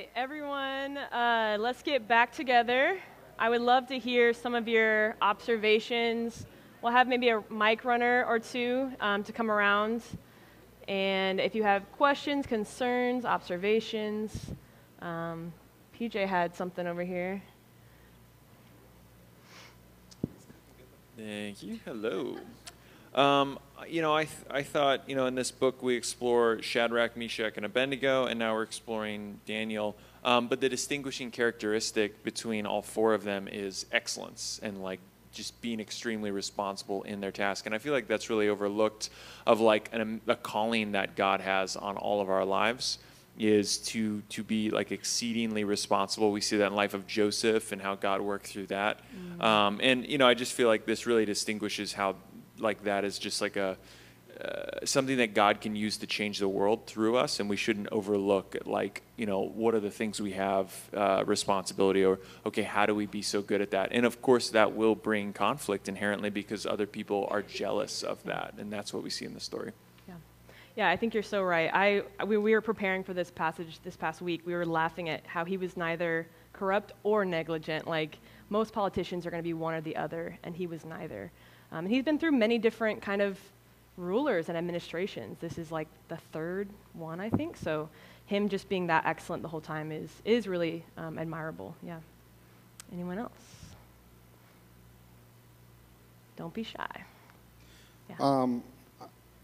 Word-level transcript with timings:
right, 0.00 0.10
everyone, 0.16 0.96
uh, 0.96 1.58
let's 1.60 1.82
get 1.82 2.08
back 2.08 2.32
together. 2.32 2.98
I 3.38 3.50
would 3.50 3.60
love 3.60 3.86
to 3.88 3.98
hear 3.98 4.32
some 4.32 4.54
of 4.54 4.66
your 4.66 5.14
observations. 5.20 6.46
We'll 6.80 6.92
have 6.92 7.06
maybe 7.06 7.28
a 7.28 7.42
mic 7.50 7.84
runner 7.84 8.24
or 8.26 8.38
two 8.38 8.92
um, 9.00 9.22
to 9.24 9.32
come 9.32 9.50
around. 9.50 10.02
And 10.88 11.38
if 11.38 11.54
you 11.54 11.62
have 11.64 11.82
questions, 11.92 12.46
concerns, 12.46 13.26
observations, 13.26 14.46
um, 15.02 15.52
PJ 15.98 16.26
had 16.26 16.56
something 16.56 16.86
over 16.86 17.04
here. 17.04 17.42
Thank 21.18 21.62
you. 21.62 21.78
Hello. 21.84 22.38
Um, 23.14 23.58
you 23.88 24.02
know, 24.02 24.14
I, 24.14 24.24
th- 24.24 24.46
I 24.50 24.62
thought, 24.62 25.08
you 25.08 25.16
know, 25.16 25.26
in 25.26 25.34
this 25.34 25.50
book 25.50 25.82
we 25.82 25.96
explore 25.96 26.62
Shadrach, 26.62 27.16
Meshach, 27.16 27.54
and 27.56 27.66
Abednego, 27.66 28.26
and 28.26 28.38
now 28.38 28.54
we're 28.54 28.62
exploring 28.62 29.40
Daniel. 29.46 29.96
Um, 30.24 30.48
but 30.48 30.60
the 30.60 30.68
distinguishing 30.68 31.30
characteristic 31.30 32.22
between 32.22 32.66
all 32.66 32.82
four 32.82 33.14
of 33.14 33.24
them 33.24 33.48
is 33.48 33.86
excellence 33.90 34.60
and 34.62 34.82
like 34.82 35.00
just 35.32 35.60
being 35.60 35.80
extremely 35.80 36.30
responsible 36.30 37.02
in 37.04 37.20
their 37.20 37.30
task. 37.30 37.66
And 37.66 37.74
I 37.74 37.78
feel 37.78 37.92
like 37.92 38.06
that's 38.06 38.28
really 38.28 38.48
overlooked 38.48 39.10
of 39.46 39.60
like 39.60 39.88
an, 39.92 40.20
a 40.26 40.36
calling 40.36 40.92
that 40.92 41.16
God 41.16 41.40
has 41.40 41.76
on 41.76 41.96
all 41.96 42.20
of 42.20 42.28
our 42.28 42.44
lives 42.44 42.98
is 43.38 43.78
to 43.78 44.20
to 44.28 44.42
be 44.42 44.70
like 44.70 44.92
exceedingly 44.92 45.64
responsible. 45.64 46.30
We 46.30 46.40
see 46.40 46.58
that 46.58 46.66
in 46.66 46.74
life 46.74 46.94
of 46.94 47.06
Joseph 47.06 47.72
and 47.72 47.80
how 47.80 47.94
God 47.94 48.20
worked 48.20 48.48
through 48.48 48.66
that. 48.66 48.98
Mm-hmm. 48.98 49.40
Um, 49.40 49.80
and 49.82 50.06
you 50.06 50.18
know, 50.18 50.26
I 50.26 50.34
just 50.34 50.52
feel 50.52 50.68
like 50.68 50.84
this 50.84 51.06
really 51.06 51.24
distinguishes 51.24 51.92
how 51.94 52.16
like 52.60 52.84
that 52.84 53.04
is 53.04 53.18
just 53.18 53.40
like 53.40 53.56
a 53.56 53.76
uh, 54.40 54.86
something 54.86 55.18
that 55.18 55.34
God 55.34 55.60
can 55.60 55.76
use 55.76 55.98
to 55.98 56.06
change 56.06 56.38
the 56.38 56.48
world 56.48 56.86
through 56.86 57.16
us, 57.16 57.40
and 57.40 57.50
we 57.50 57.56
shouldn't 57.56 57.88
overlook 57.92 58.56
like 58.64 59.02
you 59.16 59.26
know 59.26 59.40
what 59.40 59.74
are 59.74 59.80
the 59.80 59.90
things 59.90 60.20
we 60.20 60.32
have 60.32 60.74
uh, 60.94 61.24
responsibility 61.26 62.04
or 62.04 62.20
okay 62.46 62.62
how 62.62 62.86
do 62.86 62.94
we 62.94 63.04
be 63.06 63.20
so 63.20 63.42
good 63.42 63.60
at 63.60 63.72
that? 63.72 63.90
And 63.92 64.06
of 64.06 64.22
course 64.22 64.50
that 64.50 64.74
will 64.74 64.94
bring 64.94 65.32
conflict 65.32 65.88
inherently 65.88 66.30
because 66.30 66.64
other 66.64 66.86
people 66.86 67.28
are 67.30 67.42
jealous 67.42 68.02
of 68.02 68.22
that, 68.24 68.54
and 68.56 68.72
that's 68.72 68.94
what 68.94 69.02
we 69.02 69.10
see 69.10 69.26
in 69.26 69.34
the 69.34 69.40
story. 69.40 69.72
Yeah, 70.08 70.14
yeah, 70.76 70.88
I 70.88 70.96
think 70.96 71.12
you're 71.12 71.22
so 71.22 71.42
right. 71.42 71.70
I 71.74 72.24
we, 72.24 72.38
we 72.38 72.52
were 72.52 72.62
preparing 72.62 73.04
for 73.04 73.12
this 73.12 73.30
passage 73.30 73.80
this 73.84 73.96
past 73.96 74.22
week. 74.22 74.42
We 74.46 74.54
were 74.54 74.64
laughing 74.64 75.10
at 75.10 75.26
how 75.26 75.44
he 75.44 75.58
was 75.58 75.76
neither 75.76 76.26
corrupt 76.54 76.92
or 77.02 77.26
negligent. 77.26 77.86
Like 77.86 78.18
most 78.48 78.72
politicians 78.72 79.26
are 79.26 79.30
going 79.30 79.42
to 79.42 79.46
be 79.46 79.54
one 79.54 79.74
or 79.74 79.82
the 79.82 79.96
other, 79.96 80.38
and 80.44 80.56
he 80.56 80.66
was 80.66 80.86
neither. 80.86 81.30
Um, 81.72 81.84
and 81.84 81.88
he's 81.88 82.04
been 82.04 82.18
through 82.18 82.32
many 82.32 82.58
different 82.58 83.00
kind 83.02 83.22
of 83.22 83.38
rulers 83.96 84.48
and 84.48 84.56
administrations. 84.56 85.38
This 85.40 85.58
is 85.58 85.70
like 85.70 85.88
the 86.08 86.16
third 86.32 86.68
one, 86.94 87.20
I 87.20 87.30
think. 87.30 87.56
So 87.56 87.88
him 88.26 88.48
just 88.48 88.68
being 88.68 88.86
that 88.88 89.06
excellent 89.06 89.42
the 89.42 89.48
whole 89.48 89.60
time 89.60 89.92
is, 89.92 90.10
is 90.24 90.46
really 90.46 90.84
um, 90.96 91.18
admirable. 91.18 91.74
Yeah. 91.82 91.98
Anyone 92.92 93.18
else? 93.18 93.32
Don't 96.36 96.54
be 96.54 96.62
shy. 96.62 97.04
Yeah. 98.08 98.16
Um, 98.18 98.62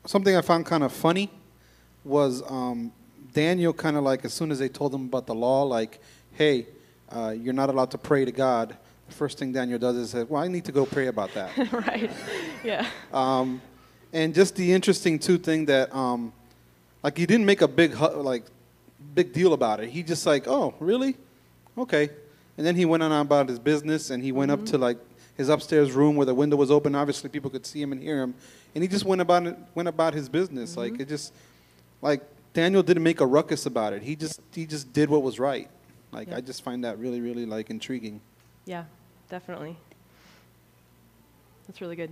something 0.05 0.35
I 0.35 0.41
found 0.41 0.67
kind 0.67 0.83
of 0.83 0.93
funny 0.93 1.31
was 2.05 2.43
um, 2.51 2.93
Daniel 3.33 3.73
kind 3.73 3.97
of 3.97 4.03
like, 4.03 4.25
as 4.25 4.33
soon 4.33 4.51
as 4.51 4.59
they 4.59 4.69
told 4.69 4.95
him 4.95 5.05
about 5.05 5.27
the 5.27 5.35
law, 5.35 5.63
like, 5.63 6.01
hey, 6.33 6.67
uh, 7.11 7.35
you're 7.37 7.53
not 7.55 7.69
allowed 7.69 7.91
to 7.91 7.99
pray 7.99 8.25
to 8.25 8.33
God. 8.33 8.77
First 9.09 9.39
thing 9.39 9.53
Daniel 9.53 9.79
does 9.79 9.97
is 9.97 10.11
say, 10.11 10.25
well, 10.25 10.43
I 10.43 10.49
need 10.49 10.65
to 10.65 10.73
go 10.73 10.85
pray 10.85 11.07
about 11.07 11.33
that. 11.35 11.51
right. 11.73 12.11
Yeah. 12.65 12.87
Um, 13.13 13.63
and 14.13 14.35
just 14.35 14.57
the 14.57 14.73
interesting 14.73 15.19
too 15.19 15.39
thing 15.39 15.67
that 15.67 15.95
um, 15.95 16.33
like 17.03 17.17
he 17.17 17.27
didn't 17.27 17.47
make 17.47 17.63
a 17.63 17.69
big 17.69 17.95
like 17.99 18.45
big 19.15 19.33
deal 19.33 19.53
about 19.53 19.81
it. 19.81 19.91
He 19.91 20.03
just 20.03 20.27
like, 20.27 20.47
oh, 20.47 20.75
really? 20.81 21.17
Okay. 21.77 22.11
And 22.57 22.67
then 22.67 22.77
he 22.77 22.85
went 22.85 23.03
on 23.03 23.13
about 23.13 23.49
his 23.49 23.59
business, 23.59 24.11
and 24.11 24.23
he 24.23 24.33
went 24.33 24.51
mm-hmm. 24.51 24.63
up 24.63 24.69
to 24.69 24.79
like 24.79 24.99
his 25.37 25.49
upstairs 25.49 25.93
room 25.93 26.17
where 26.17 26.27
the 26.27 26.35
window 26.35 26.57
was 26.57 26.71
open. 26.71 26.95
Obviously, 26.95 27.29
people 27.29 27.51
could 27.51 27.67
see 27.67 27.83
him 27.83 27.93
and 27.93 28.03
hear 28.03 28.23
him, 28.23 28.35
and 28.75 28.83
he 28.83 28.89
just 28.89 29.05
went 29.05 29.21
about 29.21 29.47
it, 29.47 29.57
went 29.75 29.89
about 29.89 30.15
his 30.15 30.29
business. 30.29 30.71
Mm-hmm. 30.71 30.81
Like 30.81 31.01
it 31.01 31.09
just, 31.09 31.33
like 32.01 32.23
Daniel 32.55 32.83
didn't 32.83 33.03
make 33.03 33.21
a 33.21 33.27
ruckus 33.27 33.67
about 33.67 33.93
it. 33.93 34.03
He 34.03 34.17
just 34.17 34.41
he 34.55 34.65
just 34.67 34.93
did 34.93 35.11
what 35.11 35.23
was 35.23 35.39
right. 35.39 35.69
Like 36.13 36.29
yeah. 36.29 36.37
I 36.37 36.41
just 36.41 36.63
find 36.63 36.85
that 36.85 36.99
really 36.99 37.21
really 37.21 37.45
like 37.45 37.69
intriguing. 37.69 38.21
Yeah, 38.65 38.85
definitely. 39.29 39.77
That's 41.67 41.81
really 41.81 41.97
good. 41.97 42.11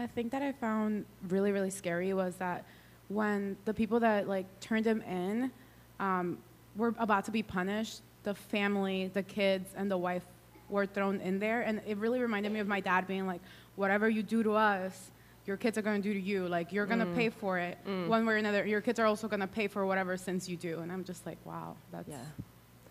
I 0.00 0.06
think 0.06 0.30
that 0.30 0.42
I 0.42 0.52
found 0.52 1.04
really, 1.28 1.50
really 1.50 1.70
scary 1.70 2.14
was 2.14 2.36
that 2.36 2.64
when 3.08 3.56
the 3.64 3.74
people 3.74 3.98
that 4.00 4.28
like 4.28 4.46
turned 4.60 4.86
him 4.86 5.02
in 5.02 5.50
um, 5.98 6.38
were 6.76 6.94
about 6.98 7.24
to 7.24 7.32
be 7.32 7.42
punished, 7.42 8.02
the 8.22 8.32
family, 8.32 9.10
the 9.12 9.24
kids, 9.24 9.70
and 9.76 9.90
the 9.90 9.98
wife 9.98 10.22
were 10.68 10.86
thrown 10.86 11.20
in 11.20 11.40
there, 11.40 11.62
and 11.62 11.80
it 11.84 11.96
really 11.96 12.20
reminded 12.20 12.52
me 12.52 12.60
of 12.60 12.68
my 12.68 12.78
dad 12.78 13.08
being 13.08 13.26
like, 13.26 13.40
"Whatever 13.74 14.08
you 14.08 14.22
do 14.22 14.44
to 14.44 14.52
us, 14.52 15.10
your 15.48 15.56
kids 15.56 15.78
are 15.78 15.82
going 15.82 16.00
to 16.00 16.08
do 16.08 16.14
to 16.14 16.20
you. 16.20 16.46
Like 16.46 16.72
you're 16.72 16.86
going 16.86 17.00
to 17.00 17.06
mm. 17.06 17.16
pay 17.16 17.30
for 17.30 17.58
it 17.58 17.78
mm. 17.86 18.06
one 18.06 18.24
way 18.26 18.34
or 18.34 18.36
another. 18.36 18.64
Your 18.66 18.80
kids 18.80 19.00
are 19.00 19.06
also 19.06 19.26
going 19.26 19.40
to 19.40 19.46
pay 19.46 19.66
for 19.66 19.86
whatever 19.86 20.16
sins 20.16 20.48
you 20.48 20.56
do." 20.56 20.80
And 20.80 20.92
I'm 20.92 21.02
just 21.02 21.26
like, 21.26 21.38
"Wow, 21.44 21.76
that's 21.90 22.08
yeah. 22.08 22.18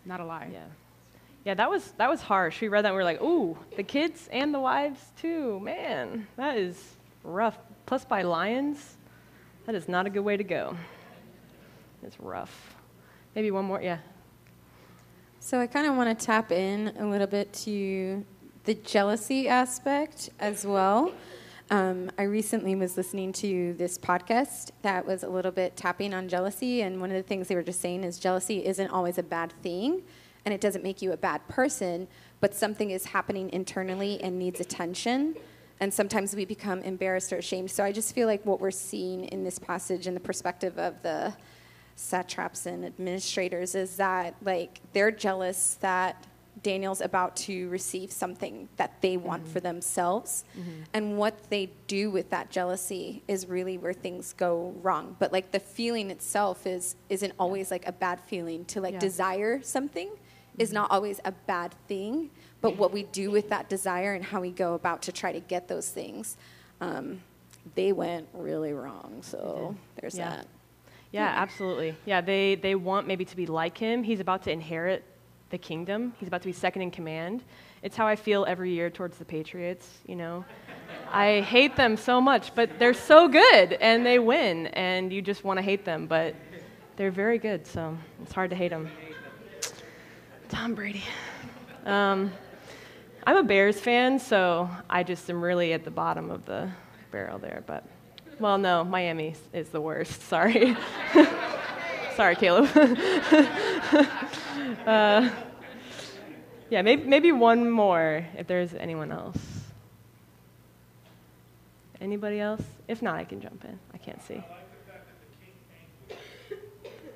not 0.04 0.20
a 0.20 0.24
lie." 0.24 0.50
Yeah. 0.52 0.64
Yeah, 1.44 1.54
that 1.54 1.70
was 1.70 1.92
that 1.92 2.10
was 2.10 2.20
harsh. 2.20 2.60
We 2.60 2.68
read 2.68 2.84
that 2.84 2.88
and 2.88 2.96
we 2.96 2.98
were 2.98 3.04
like, 3.04 3.22
"Ooh, 3.22 3.56
the 3.76 3.84
kids 3.84 4.28
and 4.30 4.52
the 4.52 4.60
wives 4.60 5.00
too. 5.16 5.60
Man, 5.60 6.26
that 6.36 6.58
is 6.58 6.96
rough. 7.22 7.56
Plus, 7.86 8.04
by 8.04 8.22
lions, 8.22 8.98
that 9.64 9.74
is 9.74 9.88
not 9.88 10.06
a 10.06 10.10
good 10.10 10.24
way 10.24 10.36
to 10.36 10.44
go. 10.44 10.76
It's 12.02 12.18
rough. 12.20 12.74
Maybe 13.34 13.50
one 13.50 13.64
more, 13.64 13.80
yeah. 13.80 13.98
So 15.40 15.60
I 15.60 15.66
kind 15.66 15.86
of 15.86 15.96
want 15.96 16.18
to 16.18 16.26
tap 16.26 16.52
in 16.52 16.92
a 16.98 17.06
little 17.06 17.26
bit 17.26 17.52
to 17.64 18.24
the 18.64 18.74
jealousy 18.74 19.48
aspect 19.48 20.30
as 20.38 20.66
well. 20.66 21.12
Um, 21.70 22.10
I 22.18 22.22
recently 22.22 22.74
was 22.74 22.96
listening 22.96 23.32
to 23.34 23.74
this 23.74 23.98
podcast 23.98 24.70
that 24.82 25.06
was 25.06 25.22
a 25.22 25.28
little 25.28 25.52
bit 25.52 25.76
tapping 25.76 26.14
on 26.14 26.28
jealousy, 26.28 26.82
and 26.82 27.00
one 27.00 27.10
of 27.10 27.16
the 27.16 27.22
things 27.22 27.48
they 27.48 27.54
were 27.54 27.62
just 27.62 27.80
saying 27.80 28.04
is 28.04 28.18
jealousy 28.18 28.64
isn't 28.64 28.88
always 28.88 29.18
a 29.18 29.22
bad 29.22 29.52
thing, 29.62 30.02
and 30.44 30.54
it 30.54 30.60
doesn't 30.60 30.82
make 30.82 31.02
you 31.02 31.12
a 31.12 31.16
bad 31.16 31.46
person, 31.46 32.08
but 32.40 32.54
something 32.54 32.90
is 32.90 33.06
happening 33.06 33.50
internally 33.50 34.20
and 34.22 34.38
needs 34.38 34.60
attention 34.60 35.36
and 35.80 35.92
sometimes 35.92 36.34
we 36.34 36.44
become 36.44 36.80
embarrassed 36.82 37.32
or 37.32 37.36
ashamed. 37.36 37.70
So 37.70 37.84
I 37.84 37.92
just 37.92 38.14
feel 38.14 38.26
like 38.26 38.44
what 38.44 38.60
we're 38.60 38.70
seeing 38.70 39.24
in 39.26 39.44
this 39.44 39.58
passage 39.58 40.06
and 40.06 40.16
the 40.16 40.20
perspective 40.20 40.78
of 40.78 41.00
the 41.02 41.34
satraps 41.96 42.66
and 42.66 42.84
administrators 42.84 43.74
is 43.74 43.96
that 43.96 44.34
like 44.42 44.80
they're 44.92 45.10
jealous 45.10 45.78
that 45.80 46.26
Daniel's 46.62 47.00
about 47.00 47.36
to 47.36 47.68
receive 47.68 48.10
something 48.10 48.68
that 48.76 49.00
they 49.00 49.16
want 49.16 49.44
mm-hmm. 49.44 49.52
for 49.52 49.60
themselves. 49.60 50.44
Mm-hmm. 50.58 50.70
And 50.92 51.18
what 51.18 51.50
they 51.50 51.70
do 51.86 52.10
with 52.10 52.30
that 52.30 52.50
jealousy 52.50 53.22
is 53.28 53.46
really 53.46 53.78
where 53.78 53.92
things 53.92 54.32
go 54.32 54.74
wrong. 54.82 55.16
But 55.18 55.32
like 55.32 55.52
the 55.52 55.60
feeling 55.60 56.10
itself 56.10 56.66
is 56.66 56.96
isn't 57.08 57.32
always 57.38 57.70
like 57.70 57.86
a 57.86 57.92
bad 57.92 58.20
feeling. 58.20 58.64
To 58.66 58.80
like 58.80 58.94
yeah. 58.94 59.00
desire 59.00 59.62
something 59.62 60.08
mm-hmm. 60.08 60.60
is 60.60 60.72
not 60.72 60.90
always 60.90 61.20
a 61.24 61.32
bad 61.32 61.74
thing 61.86 62.30
but 62.60 62.76
what 62.76 62.92
we 62.92 63.04
do 63.04 63.30
with 63.30 63.50
that 63.50 63.68
desire 63.68 64.14
and 64.14 64.24
how 64.24 64.40
we 64.40 64.50
go 64.50 64.74
about 64.74 65.02
to 65.02 65.12
try 65.12 65.32
to 65.32 65.40
get 65.40 65.68
those 65.68 65.88
things, 65.88 66.36
um, 66.80 67.20
they 67.74 67.92
went 67.92 68.28
really 68.32 68.72
wrong. 68.72 69.18
So 69.22 69.76
there's 70.00 70.16
yeah. 70.16 70.30
that. 70.30 70.46
Yeah, 71.12 71.32
absolutely. 71.36 71.94
Yeah, 72.04 72.20
they, 72.20 72.56
they 72.56 72.74
want 72.74 73.06
maybe 73.06 73.24
to 73.24 73.36
be 73.36 73.46
like 73.46 73.78
him. 73.78 74.02
He's 74.02 74.20
about 74.20 74.42
to 74.42 74.52
inherit 74.52 75.04
the 75.50 75.58
kingdom. 75.58 76.14
He's 76.18 76.28
about 76.28 76.42
to 76.42 76.48
be 76.48 76.52
second 76.52 76.82
in 76.82 76.90
command. 76.90 77.42
It's 77.82 77.96
how 77.96 78.06
I 78.06 78.16
feel 78.16 78.44
every 78.46 78.72
year 78.72 78.90
towards 78.90 79.18
the 79.18 79.24
Patriots, 79.24 79.98
you 80.06 80.16
know. 80.16 80.44
I 81.10 81.40
hate 81.40 81.76
them 81.76 81.96
so 81.96 82.20
much, 82.20 82.54
but 82.54 82.78
they're 82.78 82.94
so 82.94 83.28
good 83.28 83.74
and 83.74 84.04
they 84.04 84.18
win, 84.18 84.66
and 84.68 85.12
you 85.12 85.22
just 85.22 85.44
want 85.44 85.58
to 85.58 85.62
hate 85.62 85.84
them, 85.84 86.06
but 86.06 86.34
they're 86.96 87.10
very 87.10 87.38
good, 87.38 87.66
so 87.66 87.96
it's 88.22 88.32
hard 88.32 88.50
to 88.50 88.56
hate 88.56 88.70
them. 88.70 88.90
Tom 90.48 90.74
Brady. 90.74 91.04
Um, 91.84 92.32
I'm 93.26 93.36
a 93.36 93.42
Bears 93.42 93.80
fan, 93.80 94.18
so 94.18 94.68
I 94.88 95.02
just 95.02 95.28
am 95.30 95.42
really 95.42 95.72
at 95.72 95.84
the 95.84 95.90
bottom 95.90 96.30
of 96.30 96.44
the 96.44 96.70
barrel 97.10 97.38
there. 97.38 97.62
But, 97.66 97.84
well, 98.40 98.58
no, 98.58 98.84
Miami 98.84 99.34
is 99.52 99.68
the 99.68 99.80
worst. 99.80 100.22
Sorry. 100.22 100.76
Sorry, 102.16 102.34
Caleb. 102.34 102.68
uh, 104.86 105.30
yeah, 106.70 106.82
maybe, 106.82 107.04
maybe 107.04 107.32
one 107.32 107.70
more 107.70 108.26
if 108.36 108.46
there's 108.46 108.74
anyone 108.74 109.12
else. 109.12 109.38
Anybody 112.00 112.40
else? 112.40 112.62
If 112.86 113.02
not, 113.02 113.16
I 113.16 113.24
can 113.24 113.40
jump 113.40 113.64
in. 113.64 113.78
I 113.92 113.98
can't 113.98 114.22
see. 114.22 114.42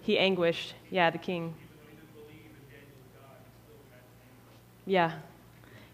He 0.00 0.19
anguished. 0.19 0.75
Yeah, 0.90 1.10
the 1.10 1.19
king. 1.19 1.54
Yeah. 4.84 5.12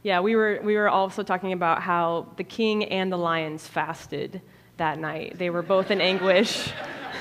Yeah, 0.03 0.21
we 0.21 0.37
were, 0.37 0.61
we 0.63 0.77
were 0.77 0.89
also 0.89 1.23
talking 1.23 1.53
about 1.53 1.83
how 1.83 2.29
the 2.37 2.45
king 2.45 2.85
and 2.85 3.13
the 3.13 3.19
lions 3.19 3.67
fasted 3.67 4.41
that 4.79 4.99
night. 4.99 5.37
They 5.37 5.51
were 5.51 5.63
both 5.63 5.91
in 5.91 6.01
anguish. 6.01 6.73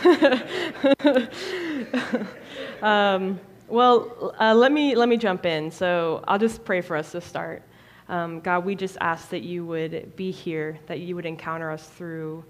um, 2.81 3.39
well, 3.67 4.33
uh, 4.39 4.53
let, 4.53 4.71
me, 4.71 4.95
let 4.95 5.09
me 5.09 5.17
jump 5.17 5.45
in. 5.45 5.71
So 5.71 6.23
I'll 6.27 6.39
just 6.39 6.63
pray 6.63 6.81
for 6.81 6.95
us 6.95 7.11
to 7.11 7.21
start. 7.21 7.63
Um, 8.09 8.39
God, 8.39 8.63
we 8.63 8.75
just 8.75 8.97
ask 9.01 9.29
that 9.29 9.43
you 9.43 9.65
would 9.65 10.15
be 10.15 10.31
here, 10.31 10.79
that 10.87 10.99
you 10.99 11.15
would 11.15 11.25
encounter 11.25 11.69
us 11.69 11.87
through 11.89 12.45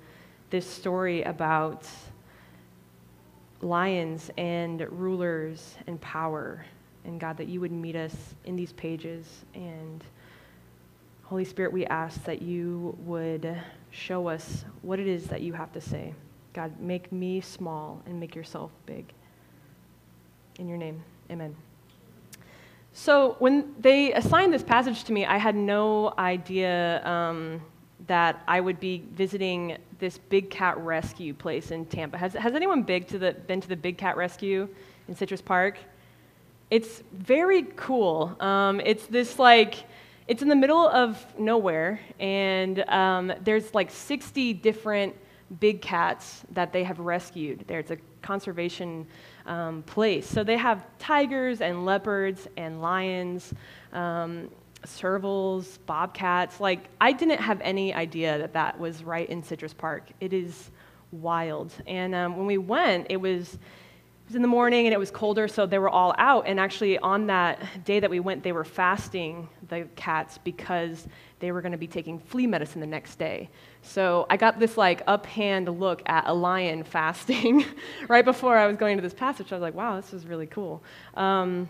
this 0.50 0.70
story 0.70 1.24
about 1.24 1.88
lions 3.62 4.30
and 4.38 4.82
rulers 4.92 5.76
and 5.88 6.00
power. 6.00 6.64
And 7.06 7.20
God, 7.20 7.38
that 7.38 7.48
you 7.48 7.60
would 7.62 7.72
meet 7.72 7.96
us 7.96 8.16
in 8.46 8.56
these 8.56 8.74
pages. 8.74 9.46
And 9.56 10.04
Holy 11.24 11.46
Spirit, 11.46 11.74
we 11.74 11.86
ask 11.88 12.24
that 12.26 12.42
you 12.42 12.96
would 13.00 13.60
show 13.90 14.28
us 14.28 14.66
what 14.84 15.00
it 15.00 15.08
is 15.08 15.26
that 15.28 15.42
you 15.42 15.54
have 15.54 15.74
to 15.74 15.82
say. 15.82 16.14
God, 16.54 16.80
make 16.80 17.12
me 17.12 17.42
small 17.42 18.02
and 18.06 18.20
make 18.20 18.36
yourself 18.36 18.72
big. 18.86 19.12
In 20.60 20.68
your 20.68 20.78
name, 20.78 21.04
amen. 21.30 21.56
So, 22.92 23.36
when 23.38 23.76
they 23.80 24.12
assigned 24.14 24.52
this 24.52 24.64
passage 24.64 25.04
to 25.04 25.14
me, 25.14 25.24
I 25.24 25.38
had 25.38 25.56
no 25.56 26.16
idea 26.18 27.06
um, 27.06 27.62
that 28.08 28.42
I 28.48 28.60
would 28.60 28.80
be 28.80 29.04
visiting 29.14 29.78
this 30.00 30.18
big 30.18 30.50
cat 30.50 30.76
rescue 30.80 31.36
place 31.36 31.70
in 31.70 31.86
Tampa. 31.86 32.18
Has, 32.18 32.34
has 32.34 32.56
anyone 32.56 32.82
big 32.82 33.08
to 33.10 33.20
the, 33.20 33.34
been 33.34 33.62
to 33.62 33.68
the 33.68 33.76
big 33.76 34.00
cat 34.00 34.18
rescue 34.18 34.68
in 35.08 35.16
Citrus 35.16 35.42
Park? 35.42 35.78
It's 36.72 37.04
very 37.14 37.64
cool. 37.76 38.36
Um, 38.40 38.82
it's 38.84 39.06
this 39.06 39.38
like, 39.38 39.86
it's 40.28 40.42
in 40.42 40.50
the 40.50 40.56
middle 40.56 40.88
of 40.90 41.24
nowhere, 41.38 42.00
and 42.20 42.80
um, 42.90 43.32
there's 43.44 43.76
like 43.76 43.92
60 43.92 44.54
different 44.56 45.16
big 45.60 45.82
cats 45.82 46.44
that 46.52 46.74
they 46.74 46.84
have 46.84 47.00
rescued 47.00 47.64
there. 47.68 47.80
It's 47.80 47.92
a 47.92 47.98
conservation 48.22 49.08
um, 49.48 49.84
place. 49.84 50.28
So 50.28 50.44
they 50.44 50.58
have 50.58 50.86
tigers 51.00 51.62
and 51.62 51.86
leopards 51.86 52.48
and 52.58 52.82
lions, 52.82 53.54
um, 53.94 54.50
servals, 54.86 55.80
bobcats. 55.86 56.60
Like, 56.60 56.90
I 57.02 57.12
didn't 57.12 57.40
have 57.40 57.60
any 57.62 57.94
idea 57.94 58.38
that 58.38 58.54
that 58.54 58.80
was 58.80 59.04
right 59.04 59.28
in 59.28 59.42
Citrus 59.42 59.74
Park. 59.74 60.10
It 60.20 60.34
is 60.34 60.72
wild. 61.12 61.74
And 61.88 62.14
um, 62.14 62.38
when 62.38 62.46
we 62.46 62.58
went, 62.58 63.08
it 63.10 63.18
was 63.18 63.58
was 64.28 64.36
in 64.36 64.42
the 64.42 64.48
morning 64.48 64.86
and 64.86 64.94
it 64.94 65.00
was 65.00 65.10
colder, 65.10 65.48
so 65.48 65.66
they 65.66 65.80
were 65.80 65.90
all 65.90 66.14
out. 66.18 66.48
And 66.48 66.60
actually, 66.60 67.00
on 67.00 67.28
that 67.28 67.86
day 67.86 68.00
that 68.00 68.10
we 68.10 68.20
went, 68.20 68.44
they 68.44 68.52
were 68.52 68.66
fasting 68.66 69.48
the 69.70 69.88
cats 69.96 70.38
because 70.38 71.08
they 71.40 71.52
were 71.52 71.62
going 71.62 71.72
to 71.72 71.78
be 71.78 71.88
taking 71.88 72.20
flea 72.20 72.46
medicine 72.46 72.82
the 72.82 72.88
next 72.88 73.18
day. 73.18 73.50
So 73.82 74.26
I 74.30 74.36
got 74.36 74.60
this 74.60 74.76
like 74.78 75.06
uphand 75.06 75.80
look 75.80 76.02
at 76.08 76.26
a 76.28 76.34
lion 76.34 76.84
fasting 76.84 77.64
right 78.10 78.26
before 78.26 78.58
I 78.58 78.68
was 78.68 78.76
going 78.76 78.98
to 78.98 79.02
this 79.02 79.14
passage. 79.14 79.52
I 79.54 79.56
was 79.56 79.62
like, 79.62 79.76
wow, 79.76 79.96
this 79.96 80.14
is 80.14 80.26
really 80.26 80.48
cool. 80.48 80.84
Um, 81.16 81.70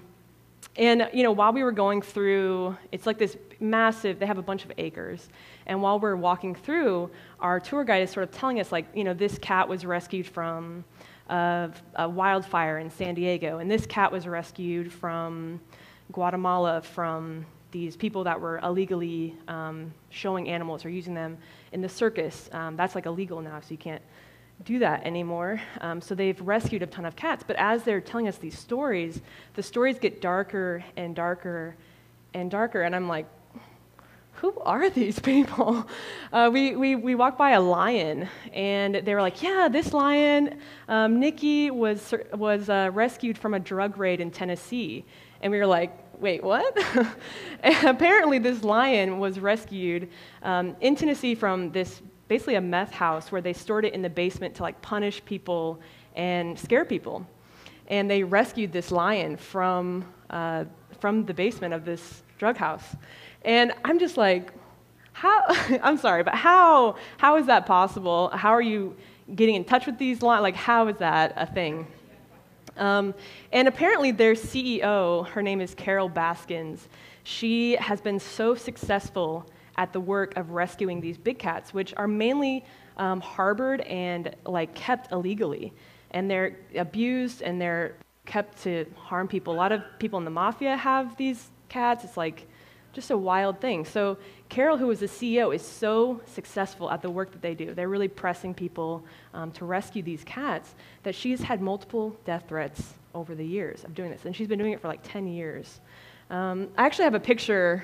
and 0.76 1.10
you 1.14 1.22
know, 1.22 1.32
while 1.32 1.54
we 1.54 1.64
were 1.64 1.72
going 1.72 2.02
through, 2.02 2.76
it's 2.92 3.06
like 3.06 3.20
this 3.20 3.38
massive. 3.60 4.18
They 4.18 4.26
have 4.26 4.38
a 4.40 4.44
bunch 4.44 4.66
of 4.66 4.72
acres, 4.80 5.30
and 5.68 5.82
while 5.82 6.00
we're 6.00 6.16
walking 6.16 6.56
through, 6.56 7.12
our 7.40 7.60
tour 7.60 7.84
guide 7.84 8.04
is 8.04 8.12
sort 8.12 8.24
of 8.24 8.32
telling 8.32 8.60
us 8.60 8.72
like, 8.72 8.88
you 8.96 9.04
know, 9.04 9.14
this 9.14 9.38
cat 9.38 9.68
was 9.68 9.86
rescued 9.86 10.26
from 10.26 10.84
of 11.30 11.82
a 11.96 12.08
wildfire 12.08 12.80
in 12.80 12.90
San 12.90 13.16
Diego. 13.16 13.60
And 13.60 13.70
this 13.70 13.86
cat 13.86 14.12
was 14.12 14.28
rescued 14.28 14.92
from 14.92 15.60
Guatemala 16.12 16.82
from 16.82 17.46
these 17.72 17.96
people 17.96 18.24
that 18.24 18.40
were 18.40 18.60
illegally 18.60 19.36
um, 19.48 19.94
showing 20.10 20.50
animals 20.50 20.86
or 20.86 20.90
using 20.90 21.14
them 21.14 21.38
in 21.72 21.82
the 21.82 21.90
circus. 21.90 22.50
Um, 22.54 22.76
that's 22.76 22.96
like 22.96 23.06
illegal 23.06 23.42
now, 23.42 23.60
so 23.60 23.68
you 23.72 23.78
can't 23.78 24.02
do 24.64 24.80
that 24.80 25.06
anymore. 25.06 25.62
Um, 25.82 26.02
so 26.02 26.16
they've 26.16 26.40
rescued 26.42 26.82
a 26.82 26.88
ton 26.88 27.06
of 27.06 27.16
cats. 27.16 27.44
But 27.46 27.58
as 27.58 27.84
they're 27.84 28.02
telling 28.02 28.28
us 28.28 28.38
these 28.38 28.58
stories, 28.58 29.22
the 29.54 29.64
stories 29.64 30.00
get 30.00 30.22
darker 30.22 30.84
and 30.96 31.16
darker 31.16 31.76
and 32.34 32.50
darker. 32.50 32.82
And 32.82 32.96
I'm 32.96 33.08
like, 33.08 33.28
who 34.38 34.54
are 34.62 34.90
these 34.90 35.20
people? 35.32 35.88
Uh, 36.32 36.50
we, 36.52 36.76
we, 36.76 36.96
we 36.96 37.16
walked 37.16 37.38
by 37.38 37.52
a 37.52 37.62
lion, 37.62 38.28
and 38.54 38.96
they 38.96 39.14
were 39.14 39.22
like, 39.22 39.42
yeah, 39.42 39.68
this 39.68 39.94
lion, 39.94 40.60
um, 40.88 41.20
Nikki, 41.20 41.72
was, 41.72 42.14
was 42.34 42.70
uh, 42.70 42.92
rescued 42.94 43.38
from 43.38 43.54
a 43.54 43.60
drug 43.60 43.98
raid 43.98 44.20
in 44.20 44.32
Tennessee. 44.32 45.06
And 45.42 45.52
we 45.52 45.58
were 45.58 45.68
like, 45.68 45.92
wait, 46.20 46.44
what? 46.44 46.78
apparently, 47.84 48.40
this 48.40 48.64
lion 48.64 49.20
was 49.20 49.40
rescued 49.40 50.10
um, 50.44 50.76
in 50.82 50.96
Tennessee 50.96 51.36
from 51.36 51.72
this 51.72 52.02
basically 52.28 52.56
a 52.56 52.62
meth 52.62 52.92
house 52.92 53.32
where 53.32 53.42
they 53.42 53.54
stored 53.54 53.86
it 53.86 53.94
in 53.94 54.02
the 54.02 54.10
basement 54.10 54.54
to 54.56 54.62
like 54.62 54.82
punish 54.82 55.24
people 55.24 55.80
and 56.16 56.60
scare 56.60 56.84
people. 56.84 57.26
And 57.88 58.12
they 58.12 58.22
rescued 58.22 58.74
this 58.74 58.92
lion 58.92 59.38
from, 59.38 60.06
uh, 60.30 60.66
from 61.00 61.26
the 61.26 61.34
basement 61.34 61.74
of 61.74 61.86
this 61.86 62.24
drug 62.38 62.58
house. 62.58 62.96
And 63.44 63.74
I'm 63.86 64.00
just 64.00 64.18
like, 64.18 64.52
how, 65.14 65.44
I'm 65.84 65.98
sorry, 65.98 66.24
but 66.24 66.36
how, 66.36 66.96
how 67.18 67.38
is 67.38 67.48
that 67.48 67.66
possible? 67.66 68.30
How 68.34 68.50
are 68.50 68.62
you 68.62 68.96
getting 69.36 69.56
in 69.56 69.66
touch 69.66 69.86
with 69.86 69.98
these 69.98 70.22
lines? 70.22 70.44
Like, 70.44 70.56
how 70.56 70.88
is 70.88 70.98
that 70.98 71.34
a 71.36 71.46
thing? 71.46 71.88
Um, 72.78 73.16
and 73.52 73.68
apparently, 73.68 74.12
their 74.12 74.34
CEO, 74.34 75.28
her 75.30 75.42
name 75.42 75.62
is 75.62 75.74
Carole 75.74 76.10
Baskins, 76.10 76.88
she 77.24 77.76
has 77.76 78.00
been 78.00 78.20
so 78.20 78.56
successful 78.56 79.50
at 79.78 79.94
the 79.94 80.00
work 80.00 80.38
of 80.38 80.52
rescuing 80.52 81.02
these 81.02 81.18
big 81.18 81.38
cats, 81.40 81.74
which 81.74 81.94
are 81.98 82.08
mainly 82.08 82.64
um, 82.98 83.20
harbored 83.20 83.82
and 83.82 84.36
like 84.46 84.74
kept 84.76 85.12
illegally, 85.12 85.74
and 86.12 86.30
they're 86.30 86.58
abused 86.76 87.42
and 87.42 87.60
they're 87.60 87.96
kept 88.26 88.62
to 88.64 88.86
harm 88.96 89.28
people. 89.28 89.54
A 89.54 89.56
lot 89.56 89.72
of 89.72 89.82
people 90.00 90.20
in 90.20 90.26
the 90.26 90.32
mafia 90.32 90.76
have 90.76 91.16
these 91.18 91.50
cats. 91.70 92.04
It's 92.04 92.18
like 92.18 92.48
just 92.94 93.12
a 93.12 93.18
wild 93.18 93.60
thing. 93.62 93.86
So 93.86 94.18
Carole, 94.50 94.78
who 94.78 94.90
is 94.92 95.00
the 95.00 95.08
CEO, 95.08 95.54
is 95.54 95.62
so 95.62 96.22
successful 96.26 96.90
at 96.90 97.02
the 97.02 97.10
work 97.10 97.32
that 97.32 97.42
they 97.42 97.54
do. 97.54 97.74
They're 97.74 97.90
really 97.90 98.08
pressing 98.08 98.54
people 98.54 99.04
um, 99.34 99.52
to 99.52 99.66
rescue 99.66 100.02
these 100.02 100.24
cats 100.24 100.76
that 101.04 101.14
she's 101.14 101.42
had 101.42 101.62
multiple 101.62 102.18
death 102.26 102.46
threats 102.48 102.94
over 103.14 103.36
the 103.36 103.46
years 103.46 103.84
of 103.84 103.94
doing 103.94 104.12
this, 104.12 104.26
and 104.26 104.36
she's 104.36 104.48
been 104.48 104.60
doing 104.60 104.74
it 104.74 104.82
for 104.82 104.88
like 104.88 105.02
10 105.04 105.28
years. 105.28 105.82
Um, 106.30 106.70
I 106.78 106.86
actually 106.86 107.06
have 107.06 107.16
a 107.16 107.20
picture 107.20 107.84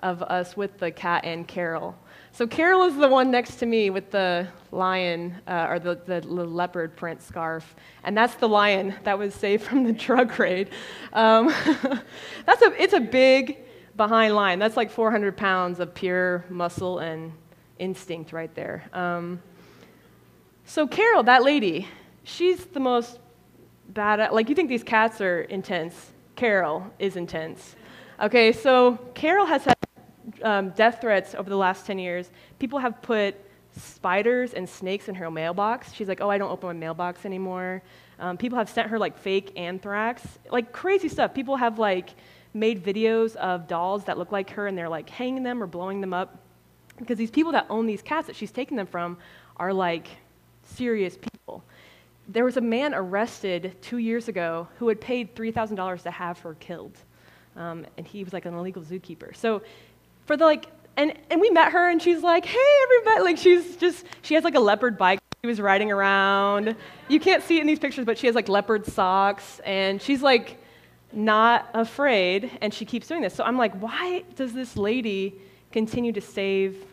of 0.00 0.22
us 0.22 0.56
with 0.56 0.78
the 0.78 0.90
cat 0.90 1.24
and 1.24 1.46
Carole. 1.46 1.94
So 2.32 2.46
Carole 2.46 2.84
is 2.84 2.96
the 2.96 3.08
one 3.08 3.30
next 3.30 3.56
to 3.56 3.66
me 3.66 3.90
with 3.90 4.10
the 4.10 4.48
lion 4.72 5.36
uh, 5.46 5.66
or 5.68 5.78
the, 5.78 6.00
the, 6.06 6.20
leopard 6.26 6.96
print 6.96 7.22
scarf, 7.22 7.76
and 8.02 8.16
that's 8.16 8.34
the 8.34 8.48
lion 8.48 8.94
that 9.04 9.18
was 9.18 9.34
saved 9.34 9.62
from 9.62 9.84
the 9.84 9.92
drug 10.06 10.38
raid. 10.38 10.70
Um, 11.12 11.48
that's 12.46 12.62
a 12.62 12.82
it's 12.82 12.94
a 12.94 13.00
big 13.00 13.58
behind 13.96 14.34
line. 14.34 14.58
That's 14.58 14.76
like 14.76 14.90
400 14.90 15.36
pounds 15.36 15.80
of 15.80 15.94
pure 15.94 16.44
muscle 16.48 16.98
and 16.98 17.32
instinct 17.78 18.32
right 18.32 18.54
there. 18.54 18.84
Um, 18.92 19.42
so, 20.64 20.86
Carole, 20.86 21.24
that 21.24 21.42
lady, 21.42 21.88
she's 22.22 22.64
the 22.66 22.80
most 22.80 23.18
bad. 23.88 24.32
Like, 24.32 24.48
you 24.48 24.54
think 24.54 24.68
these 24.68 24.84
cats 24.84 25.20
are 25.20 25.42
intense. 25.42 26.12
Carole 26.36 26.86
is 26.98 27.16
intense. 27.16 27.76
Okay, 28.20 28.52
so 28.52 28.98
Carole 29.14 29.46
has 29.46 29.64
had 29.64 29.76
um, 30.42 30.70
death 30.70 31.00
threats 31.00 31.34
over 31.34 31.50
the 31.50 31.56
last 31.56 31.86
10 31.86 31.98
years. 31.98 32.30
People 32.58 32.78
have 32.78 33.02
put 33.02 33.34
spiders 33.76 34.54
and 34.54 34.68
snakes 34.68 35.08
in 35.08 35.14
her 35.14 35.30
mailbox. 35.30 35.92
She's 35.92 36.08
like, 36.08 36.20
oh, 36.20 36.30
I 36.30 36.38
don't 36.38 36.50
open 36.50 36.68
my 36.68 36.72
mailbox 36.74 37.24
anymore. 37.24 37.82
Um, 38.18 38.36
people 38.36 38.58
have 38.58 38.68
sent 38.68 38.88
her 38.90 38.98
like 38.98 39.18
fake 39.18 39.52
anthrax, 39.56 40.22
like 40.50 40.72
crazy 40.72 41.08
stuff. 41.08 41.34
People 41.34 41.56
have 41.56 41.78
like 41.78 42.10
made 42.54 42.84
videos 42.84 43.36
of 43.36 43.66
dolls 43.66 44.04
that 44.04 44.18
look 44.18 44.32
like 44.32 44.50
her 44.50 44.66
and 44.66 44.76
they're 44.76 44.88
like 44.88 45.08
hanging 45.08 45.42
them 45.42 45.62
or 45.62 45.66
blowing 45.66 46.00
them 46.00 46.12
up. 46.12 46.38
Because 46.98 47.18
these 47.18 47.30
people 47.30 47.52
that 47.52 47.66
own 47.70 47.86
these 47.86 48.02
cats 48.02 48.26
that 48.26 48.36
she's 48.36 48.50
taking 48.50 48.76
them 48.76 48.86
from 48.86 49.16
are 49.56 49.72
like 49.72 50.08
serious 50.64 51.16
people. 51.16 51.64
There 52.28 52.44
was 52.44 52.56
a 52.56 52.60
man 52.60 52.94
arrested 52.94 53.76
two 53.80 53.98
years 53.98 54.28
ago 54.28 54.68
who 54.78 54.88
had 54.88 55.00
paid 55.00 55.34
$3,000 55.34 56.02
to 56.02 56.10
have 56.10 56.38
her 56.40 56.54
killed. 56.54 56.96
Um, 57.56 57.86
and 57.96 58.06
he 58.06 58.24
was 58.24 58.32
like 58.32 58.44
an 58.44 58.54
illegal 58.54 58.82
zookeeper. 58.82 59.34
So 59.34 59.62
for 60.26 60.36
the 60.36 60.44
like, 60.44 60.66
and, 60.96 61.18
and 61.30 61.40
we 61.40 61.50
met 61.50 61.72
her 61.72 61.90
and 61.90 62.00
she's 62.00 62.22
like, 62.22 62.44
hey, 62.44 62.74
everybody. 62.84 63.24
Like 63.24 63.38
she's 63.38 63.76
just, 63.76 64.04
she 64.22 64.34
has 64.34 64.44
like 64.44 64.54
a 64.54 64.60
leopard 64.60 64.98
bike 64.98 65.20
she 65.44 65.48
was 65.48 65.60
riding 65.60 65.90
around. 65.90 66.76
You 67.08 67.18
can't 67.18 67.42
see 67.42 67.56
it 67.56 67.62
in 67.62 67.66
these 67.66 67.80
pictures, 67.80 68.04
but 68.04 68.16
she 68.16 68.28
has 68.28 68.36
like 68.36 68.48
leopard 68.48 68.86
socks 68.86 69.60
and 69.64 70.00
she's 70.00 70.22
like, 70.22 70.61
not 71.14 71.68
afraid, 71.74 72.50
and 72.60 72.72
she 72.72 72.84
keeps 72.84 73.06
doing 73.06 73.22
this. 73.22 73.34
So 73.34 73.44
I'm 73.44 73.58
like, 73.58 73.74
why 73.80 74.24
does 74.36 74.52
this 74.52 74.76
lady 74.76 75.34
continue 75.70 76.12
to 76.12 76.20
save 76.20 76.84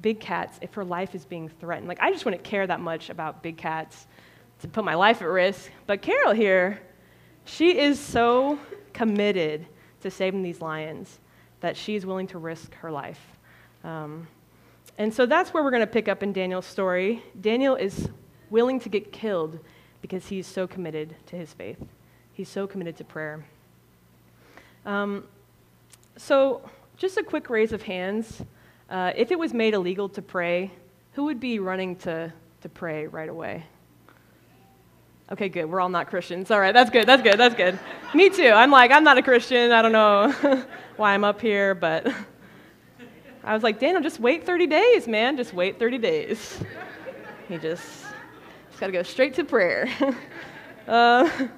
big 0.00 0.20
cats 0.20 0.58
if 0.60 0.74
her 0.74 0.84
life 0.84 1.14
is 1.14 1.24
being 1.24 1.48
threatened? 1.48 1.88
Like, 1.88 2.00
I 2.00 2.10
just 2.10 2.24
wouldn't 2.24 2.44
care 2.44 2.66
that 2.66 2.80
much 2.80 3.10
about 3.10 3.42
big 3.42 3.56
cats 3.56 4.06
to 4.60 4.68
put 4.68 4.84
my 4.84 4.94
life 4.94 5.22
at 5.22 5.28
risk. 5.28 5.70
But 5.86 6.02
Carole 6.02 6.34
here, 6.34 6.80
she 7.44 7.78
is 7.78 7.98
so 7.98 8.58
committed 8.92 9.66
to 10.02 10.10
saving 10.10 10.42
these 10.42 10.60
lions 10.60 11.18
that 11.60 11.76
she's 11.76 12.04
willing 12.06 12.26
to 12.28 12.38
risk 12.38 12.74
her 12.74 12.90
life. 12.90 13.20
Um, 13.82 14.26
and 14.98 15.12
so 15.12 15.26
that's 15.26 15.52
where 15.52 15.64
we're 15.64 15.70
going 15.70 15.80
to 15.80 15.86
pick 15.86 16.08
up 16.08 16.22
in 16.22 16.32
Daniel's 16.32 16.66
story. 16.66 17.22
Daniel 17.40 17.74
is 17.74 18.08
willing 18.50 18.78
to 18.80 18.88
get 18.88 19.12
killed 19.12 19.58
because 20.00 20.28
he's 20.28 20.46
so 20.46 20.66
committed 20.66 21.16
to 21.26 21.36
his 21.36 21.52
faith, 21.52 21.78
he's 22.32 22.48
so 22.48 22.66
committed 22.66 22.96
to 22.98 23.04
prayer. 23.04 23.44
Um, 24.86 25.24
so, 26.16 26.68
just 26.96 27.16
a 27.16 27.22
quick 27.22 27.50
raise 27.50 27.72
of 27.72 27.82
hands. 27.82 28.42
Uh, 28.90 29.12
if 29.16 29.30
it 29.32 29.38
was 29.38 29.54
made 29.54 29.74
illegal 29.74 30.08
to 30.10 30.22
pray, 30.22 30.70
who 31.12 31.24
would 31.24 31.40
be 31.40 31.58
running 31.58 31.96
to, 31.96 32.32
to 32.60 32.68
pray 32.68 33.06
right 33.06 33.28
away? 33.28 33.64
Okay, 35.32 35.48
good. 35.48 35.64
We're 35.64 35.80
all 35.80 35.88
not 35.88 36.08
Christians. 36.08 36.50
All 36.50 36.60
right, 36.60 36.74
that's 36.74 36.90
good. 36.90 37.06
That's 37.06 37.22
good. 37.22 37.38
That's 37.38 37.54
good. 37.54 37.78
Me 38.14 38.28
too. 38.28 38.50
I'm 38.50 38.70
like, 38.70 38.90
I'm 38.90 39.04
not 39.04 39.16
a 39.16 39.22
Christian. 39.22 39.72
I 39.72 39.80
don't 39.80 39.92
know 39.92 40.64
why 40.96 41.14
I'm 41.14 41.24
up 41.24 41.40
here, 41.40 41.74
but 41.74 42.06
I 43.44 43.54
was 43.54 43.62
like, 43.62 43.80
Daniel, 43.80 44.02
just 44.02 44.20
wait 44.20 44.44
30 44.44 44.66
days, 44.66 45.08
man. 45.08 45.36
Just 45.38 45.54
wait 45.54 45.78
30 45.78 45.98
days. 45.98 46.62
He 47.48 47.56
just, 47.56 47.82
just 48.68 48.80
got 48.80 48.86
to 48.86 48.92
go 48.92 49.02
straight 49.02 49.34
to 49.34 49.44
prayer. 49.44 49.88
uh, 50.86 51.48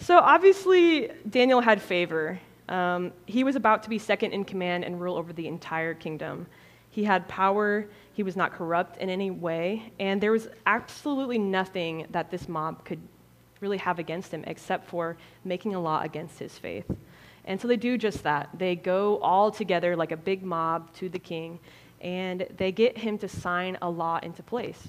so 0.00 0.18
obviously, 0.18 1.10
Daniel 1.28 1.60
had 1.60 1.82
favor. 1.82 2.38
Um, 2.68 3.12
he 3.26 3.44
was 3.44 3.56
about 3.56 3.82
to 3.84 3.88
be 3.88 3.98
second 3.98 4.32
in 4.32 4.44
command 4.44 4.84
and 4.84 5.00
rule 5.00 5.16
over 5.16 5.32
the 5.32 5.46
entire 5.46 5.94
kingdom. 5.94 6.46
He 6.90 7.04
had 7.04 7.28
power, 7.28 7.86
he 8.12 8.22
was 8.22 8.36
not 8.36 8.52
corrupt 8.52 8.98
in 8.98 9.08
any 9.10 9.30
way, 9.30 9.92
and 10.00 10.20
there 10.20 10.32
was 10.32 10.48
absolutely 10.66 11.38
nothing 11.38 12.06
that 12.10 12.30
this 12.30 12.48
mob 12.48 12.84
could 12.84 13.00
really 13.60 13.78
have 13.78 13.98
against 13.98 14.32
him 14.32 14.44
except 14.46 14.88
for 14.88 15.16
making 15.44 15.74
a 15.74 15.80
law 15.80 16.02
against 16.02 16.38
his 16.38 16.58
faith. 16.58 16.86
And 17.44 17.60
so 17.60 17.66
they 17.66 17.76
do 17.76 17.96
just 17.96 18.22
that. 18.24 18.50
They 18.54 18.76
go 18.76 19.18
all 19.18 19.50
together 19.50 19.96
like 19.96 20.12
a 20.12 20.16
big 20.16 20.42
mob 20.42 20.92
to 20.94 21.08
the 21.08 21.18
king, 21.18 21.58
and 22.00 22.46
they 22.56 22.72
get 22.72 22.98
him 22.98 23.18
to 23.18 23.28
sign 23.28 23.78
a 23.82 23.88
law 23.88 24.20
into 24.22 24.42
place. 24.42 24.88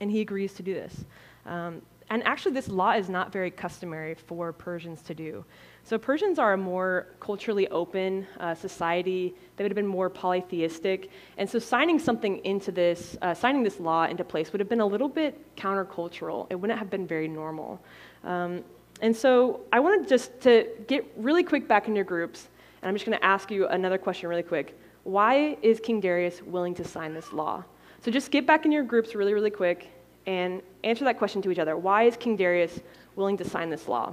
And 0.00 0.10
he 0.10 0.20
agrees 0.20 0.54
to 0.54 0.62
do 0.62 0.74
this. 0.74 1.04
Um, 1.46 1.82
and 2.10 2.24
actually, 2.24 2.52
this 2.52 2.68
law 2.68 2.92
is 2.92 3.10
not 3.10 3.32
very 3.32 3.50
customary 3.50 4.14
for 4.14 4.52
Persians 4.52 5.02
to 5.02 5.14
do. 5.14 5.44
So 5.82 5.98
Persians 5.98 6.38
are 6.38 6.54
a 6.54 6.56
more 6.56 7.08
culturally 7.20 7.68
open 7.68 8.26
uh, 8.40 8.54
society. 8.54 9.34
They 9.56 9.64
would 9.64 9.70
have 9.70 9.76
been 9.76 9.86
more 9.86 10.08
polytheistic, 10.08 11.10
and 11.36 11.48
so 11.48 11.58
signing 11.58 11.98
something 11.98 12.44
into 12.44 12.72
this, 12.72 13.18
uh, 13.20 13.34
signing 13.34 13.62
this 13.62 13.78
law 13.78 14.06
into 14.06 14.24
place, 14.24 14.52
would 14.52 14.60
have 14.60 14.70
been 14.70 14.80
a 14.80 14.86
little 14.86 15.08
bit 15.08 15.54
countercultural. 15.56 16.46
It 16.48 16.54
wouldn't 16.54 16.78
have 16.78 16.88
been 16.88 17.06
very 17.06 17.28
normal. 17.28 17.78
Um, 18.24 18.64
and 19.02 19.14
so 19.14 19.60
I 19.70 19.80
wanted 19.80 20.08
just 20.08 20.40
to 20.42 20.66
get 20.86 21.06
really 21.16 21.44
quick 21.44 21.68
back 21.68 21.88
in 21.88 21.94
your 21.94 22.04
groups, 22.04 22.48
and 22.80 22.88
I'm 22.88 22.94
just 22.94 23.04
going 23.04 23.18
to 23.18 23.24
ask 23.24 23.50
you 23.50 23.68
another 23.68 23.98
question 23.98 24.30
really 24.30 24.42
quick. 24.42 24.78
Why 25.04 25.58
is 25.60 25.78
King 25.78 26.00
Darius 26.00 26.42
willing 26.42 26.74
to 26.76 26.84
sign 26.84 27.12
this 27.12 27.32
law? 27.32 27.64
So 28.02 28.10
just 28.10 28.30
get 28.30 28.46
back 28.46 28.64
in 28.64 28.72
your 28.72 28.82
groups 28.82 29.14
really, 29.14 29.34
really 29.34 29.50
quick 29.50 29.90
and 30.28 30.60
answer 30.84 31.06
that 31.06 31.16
question 31.16 31.40
to 31.40 31.50
each 31.50 31.58
other. 31.58 31.74
Why 31.74 32.02
is 32.02 32.14
King 32.18 32.36
Darius 32.36 32.80
willing 33.16 33.38
to 33.38 33.48
sign 33.48 33.70
this 33.70 33.88
law? 33.88 34.12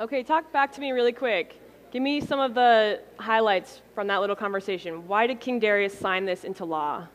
Okay, 0.00 0.22
talk 0.22 0.52
back 0.52 0.70
to 0.74 0.80
me 0.80 0.92
really 0.92 1.12
quick. 1.12 1.60
Give 1.90 2.00
me 2.00 2.20
some 2.20 2.38
of 2.38 2.54
the 2.54 3.00
highlights 3.18 3.80
from 3.96 4.06
that 4.06 4.20
little 4.20 4.36
conversation. 4.36 5.08
Why 5.08 5.26
did 5.26 5.40
King 5.40 5.58
Darius 5.58 5.98
sign 5.98 6.24
this 6.24 6.44
into 6.44 6.64
law? 6.64 7.08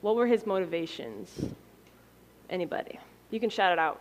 What 0.00 0.16
were 0.16 0.26
his 0.26 0.44
motivations? 0.44 1.30
Anybody? 2.50 2.98
You 3.30 3.38
can 3.38 3.50
shout 3.50 3.72
it 3.72 3.78
out. 3.78 4.00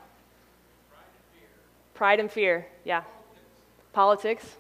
Pride 1.94 2.20
and 2.20 2.32
fear, 2.32 2.66
yeah. 2.86 3.04
Politics. 3.94 4.56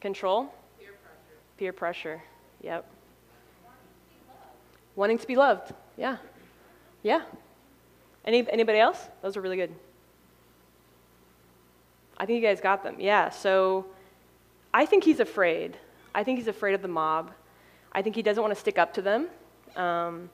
Control. 0.00 0.50
Peer 0.78 0.92
pressure. 0.92 1.36
Peer 1.58 1.72
pressure, 1.74 2.22
yep. 2.62 2.90
Wanting 4.96 5.18
to 5.18 5.26
be 5.26 5.36
loved, 5.36 5.74
yeah. 5.98 6.16
Yeah. 7.02 7.20
Any, 8.24 8.50
anybody 8.50 8.78
else? 8.78 9.08
Those 9.20 9.36
are 9.36 9.42
really 9.42 9.56
good. 9.56 9.74
I 12.20 12.26
think 12.26 12.42
you 12.42 12.46
guys 12.46 12.60
got 12.60 12.82
them. 12.82 12.96
Yeah, 12.98 13.30
so 13.30 13.86
I 14.74 14.84
think 14.84 15.04
he's 15.04 15.20
afraid. 15.20 15.78
I 16.14 16.22
think 16.22 16.38
he's 16.38 16.48
afraid 16.48 16.74
of 16.74 16.82
the 16.82 16.88
mob. 16.88 17.32
I 17.92 18.02
think 18.02 18.14
he 18.14 18.20
doesn't 18.20 18.42
want 18.42 18.54
to 18.54 18.60
stick 18.60 18.76
up 18.76 18.92
to 18.94 19.02
them. 19.02 19.28
Um, 19.74 20.28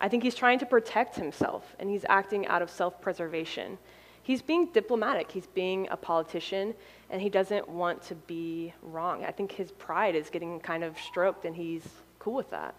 I 0.00 0.08
think 0.08 0.22
he's 0.22 0.34
trying 0.34 0.58
to 0.60 0.66
protect 0.66 1.14
himself, 1.14 1.76
and 1.78 1.90
he's 1.90 2.06
acting 2.08 2.46
out 2.46 2.62
of 2.62 2.70
self 2.70 3.02
preservation. 3.02 3.76
He's 4.22 4.40
being 4.40 4.68
diplomatic, 4.72 5.30
he's 5.30 5.46
being 5.46 5.86
a 5.90 5.96
politician, 5.96 6.74
and 7.10 7.20
he 7.20 7.28
doesn't 7.28 7.68
want 7.68 8.02
to 8.04 8.14
be 8.14 8.72
wrong. 8.82 9.22
I 9.22 9.30
think 9.30 9.52
his 9.52 9.70
pride 9.72 10.14
is 10.14 10.30
getting 10.30 10.58
kind 10.58 10.82
of 10.82 10.98
stroked, 10.98 11.44
and 11.44 11.54
he's 11.54 11.86
cool 12.18 12.34
with 12.34 12.50
that. 12.50 12.74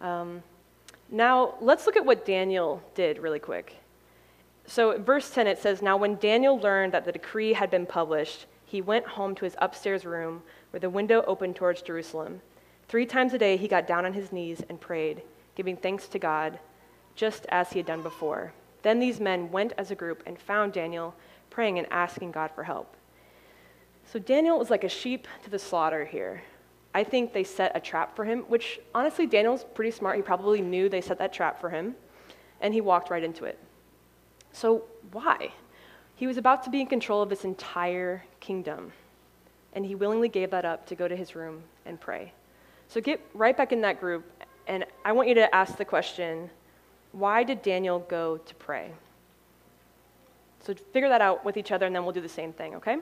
Um, 0.00 0.42
now, 1.08 1.54
let's 1.60 1.86
look 1.86 1.96
at 1.96 2.04
what 2.04 2.26
Daniel 2.26 2.82
did 2.96 3.18
really 3.18 3.38
quick. 3.38 3.76
So, 4.66 4.98
verse 4.98 5.30
10, 5.30 5.46
it 5.46 5.58
says, 5.58 5.82
Now 5.82 5.96
when 5.96 6.16
Daniel 6.16 6.58
learned 6.58 6.92
that 6.92 7.04
the 7.04 7.12
decree 7.12 7.52
had 7.52 7.70
been 7.70 7.86
published, 7.86 8.46
he 8.64 8.80
went 8.80 9.06
home 9.06 9.34
to 9.34 9.44
his 9.44 9.56
upstairs 9.58 10.04
room 10.04 10.42
where 10.70 10.80
the 10.80 10.88
window 10.88 11.22
opened 11.26 11.56
towards 11.56 11.82
Jerusalem. 11.82 12.40
Three 12.88 13.06
times 13.06 13.34
a 13.34 13.38
day 13.38 13.56
he 13.56 13.68
got 13.68 13.86
down 13.86 14.06
on 14.06 14.12
his 14.12 14.32
knees 14.32 14.62
and 14.68 14.80
prayed, 14.80 15.22
giving 15.54 15.76
thanks 15.76 16.08
to 16.08 16.18
God, 16.18 16.58
just 17.14 17.44
as 17.50 17.70
he 17.70 17.78
had 17.78 17.86
done 17.86 18.02
before. 18.02 18.52
Then 18.82 18.98
these 18.98 19.20
men 19.20 19.50
went 19.50 19.72
as 19.76 19.90
a 19.90 19.94
group 19.94 20.22
and 20.26 20.38
found 20.38 20.72
Daniel 20.72 21.14
praying 21.50 21.78
and 21.78 21.86
asking 21.90 22.32
God 22.32 22.50
for 22.54 22.64
help. 22.64 22.96
So 24.04 24.18
Daniel 24.18 24.58
was 24.58 24.70
like 24.70 24.84
a 24.84 24.88
sheep 24.88 25.28
to 25.44 25.50
the 25.50 25.58
slaughter 25.58 26.04
here. 26.04 26.42
I 26.94 27.04
think 27.04 27.32
they 27.32 27.44
set 27.44 27.72
a 27.74 27.80
trap 27.80 28.16
for 28.16 28.24
him, 28.24 28.40
which 28.48 28.80
honestly, 28.94 29.26
Daniel's 29.26 29.64
pretty 29.74 29.90
smart. 29.90 30.16
He 30.16 30.22
probably 30.22 30.60
knew 30.60 30.88
they 30.88 31.00
set 31.00 31.18
that 31.18 31.32
trap 31.32 31.60
for 31.60 31.70
him, 31.70 31.94
and 32.60 32.74
he 32.74 32.80
walked 32.80 33.10
right 33.10 33.24
into 33.24 33.44
it. 33.44 33.58
So, 34.52 34.84
why? 35.12 35.52
He 36.14 36.26
was 36.26 36.36
about 36.36 36.62
to 36.64 36.70
be 36.70 36.80
in 36.80 36.86
control 36.86 37.22
of 37.22 37.28
this 37.28 37.44
entire 37.44 38.24
kingdom, 38.40 38.92
and 39.72 39.84
he 39.84 39.94
willingly 39.94 40.28
gave 40.28 40.50
that 40.50 40.64
up 40.64 40.86
to 40.86 40.94
go 40.94 41.08
to 41.08 41.16
his 41.16 41.34
room 41.34 41.62
and 41.86 42.00
pray. 42.00 42.32
So, 42.88 43.00
get 43.00 43.20
right 43.34 43.56
back 43.56 43.72
in 43.72 43.80
that 43.80 43.98
group, 43.98 44.24
and 44.66 44.84
I 45.04 45.12
want 45.12 45.28
you 45.28 45.34
to 45.36 45.54
ask 45.54 45.76
the 45.76 45.84
question 45.84 46.50
why 47.12 47.42
did 47.44 47.60
Daniel 47.62 48.00
go 48.00 48.38
to 48.38 48.54
pray? 48.54 48.90
So, 50.60 50.74
figure 50.74 51.08
that 51.08 51.20
out 51.20 51.44
with 51.44 51.56
each 51.56 51.72
other, 51.72 51.86
and 51.86 51.94
then 51.94 52.04
we'll 52.04 52.12
do 52.12 52.20
the 52.20 52.28
same 52.28 52.52
thing, 52.52 52.74
okay? 52.76 52.98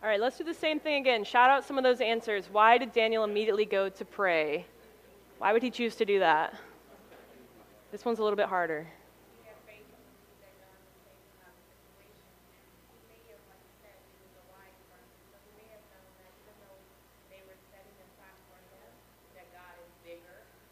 All 0.00 0.08
right, 0.08 0.20
let's 0.20 0.38
do 0.38 0.44
the 0.44 0.54
same 0.54 0.78
thing 0.78 1.00
again. 1.00 1.24
Shout 1.24 1.50
out 1.50 1.64
some 1.64 1.76
of 1.76 1.82
those 1.82 2.00
answers. 2.00 2.48
Why 2.52 2.78
did 2.78 2.92
Daniel 2.92 3.24
immediately 3.24 3.64
go 3.64 3.88
to 3.88 4.04
pray? 4.04 4.64
Why 5.38 5.52
would 5.52 5.62
he 5.62 5.70
choose 5.70 5.96
to 5.96 6.04
do 6.04 6.20
that? 6.20 6.54
This 7.90 8.04
one's 8.04 8.20
a 8.20 8.22
little 8.22 8.36
bit 8.36 8.46
harder. 8.46 8.86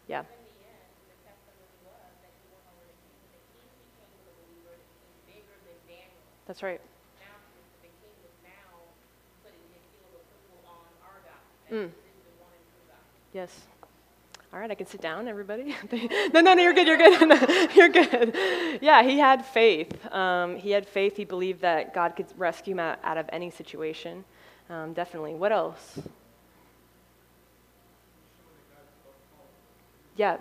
Yeah. 0.07 0.23
That's 6.45 6.63
right. 6.63 6.79
Mm. 11.71 11.89
Yes. 13.33 13.51
All 14.53 14.59
right, 14.59 14.71
I 14.71 14.75
can 14.75 14.87
sit 14.87 15.01
down, 15.01 15.27
everybody. 15.27 15.75
no, 16.33 16.39
no, 16.39 16.53
no, 16.53 16.61
you're 16.61 16.73
good, 16.73 16.87
you're 16.87 16.97
good. 16.97 17.29
You're 17.75 17.89
good. 17.89 18.79
Yeah, 18.81 19.03
he 19.03 19.19
had 19.19 19.45
faith. 19.45 20.11
Um, 20.13 20.55
he 20.55 20.71
had 20.71 20.87
faith. 20.87 21.17
He 21.17 21.25
believed 21.25 21.61
that 21.61 21.93
God 21.93 22.15
could 22.15 22.27
rescue 22.37 22.73
him 22.73 22.79
out, 22.79 22.99
out 23.03 23.17
of 23.17 23.29
any 23.33 23.51
situation. 23.51 24.23
Um, 24.69 24.93
definitely. 24.93 25.33
What 25.33 25.51
else? 25.51 25.99
Yeah. 30.15 30.37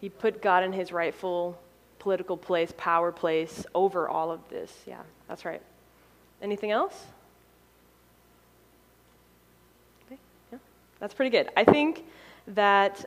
He 0.00 0.08
put 0.08 0.42
God 0.42 0.64
in 0.64 0.72
his 0.72 0.92
rightful 0.92 1.58
political 1.98 2.36
place, 2.36 2.72
power 2.76 3.12
place 3.12 3.64
over 3.74 4.08
all 4.08 4.32
of 4.32 4.40
this. 4.48 4.72
Yeah, 4.86 5.02
that's 5.28 5.44
right. 5.44 5.62
Anything 6.42 6.72
else? 6.72 7.06
That's 11.00 11.14
pretty 11.14 11.30
good. 11.30 11.50
I 11.56 11.64
think 11.64 12.04
that 12.48 13.04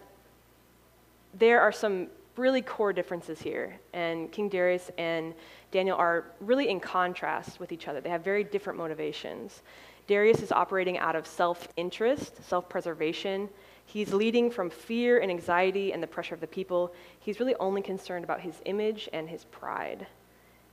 there 1.36 1.62
are 1.62 1.72
some 1.72 2.08
really 2.36 2.62
core 2.62 2.92
differences 2.92 3.40
here, 3.40 3.80
and 3.94 4.32
King 4.32 4.50
Darius 4.50 4.90
and 4.98 5.34
Daniel 5.72 5.96
are 5.98 6.26
really 6.40 6.70
in 6.70 6.80
contrast 6.80 7.60
with 7.60 7.72
each 7.72 7.88
other. 7.88 8.02
They 8.02 8.10
have 8.10 8.24
very 8.24 8.44
different 8.44 8.80
motivations. 8.80 9.62
Darius 10.08 10.42
is 10.42 10.52
operating 10.52 10.98
out 10.98 11.16
of 11.16 11.26
self 11.28 11.68
interest, 11.78 12.44
self 12.44 12.68
preservation. 12.68 13.48
He's 13.86 14.14
leading 14.14 14.50
from 14.50 14.70
fear 14.70 15.20
and 15.20 15.29
anxiety 15.29 15.94
and 15.94 16.01
the 16.01 16.08
pressure 16.08 16.34
of 16.34 16.42
the 16.42 16.48
people. 16.48 16.94
He's 17.20 17.40
really 17.40 17.56
only 17.60 17.82
concerned 17.82 18.24
about 18.24 18.42
his 18.42 18.56
image 18.66 19.08
and 19.14 19.29
his 19.29 19.44
pride. 19.46 20.08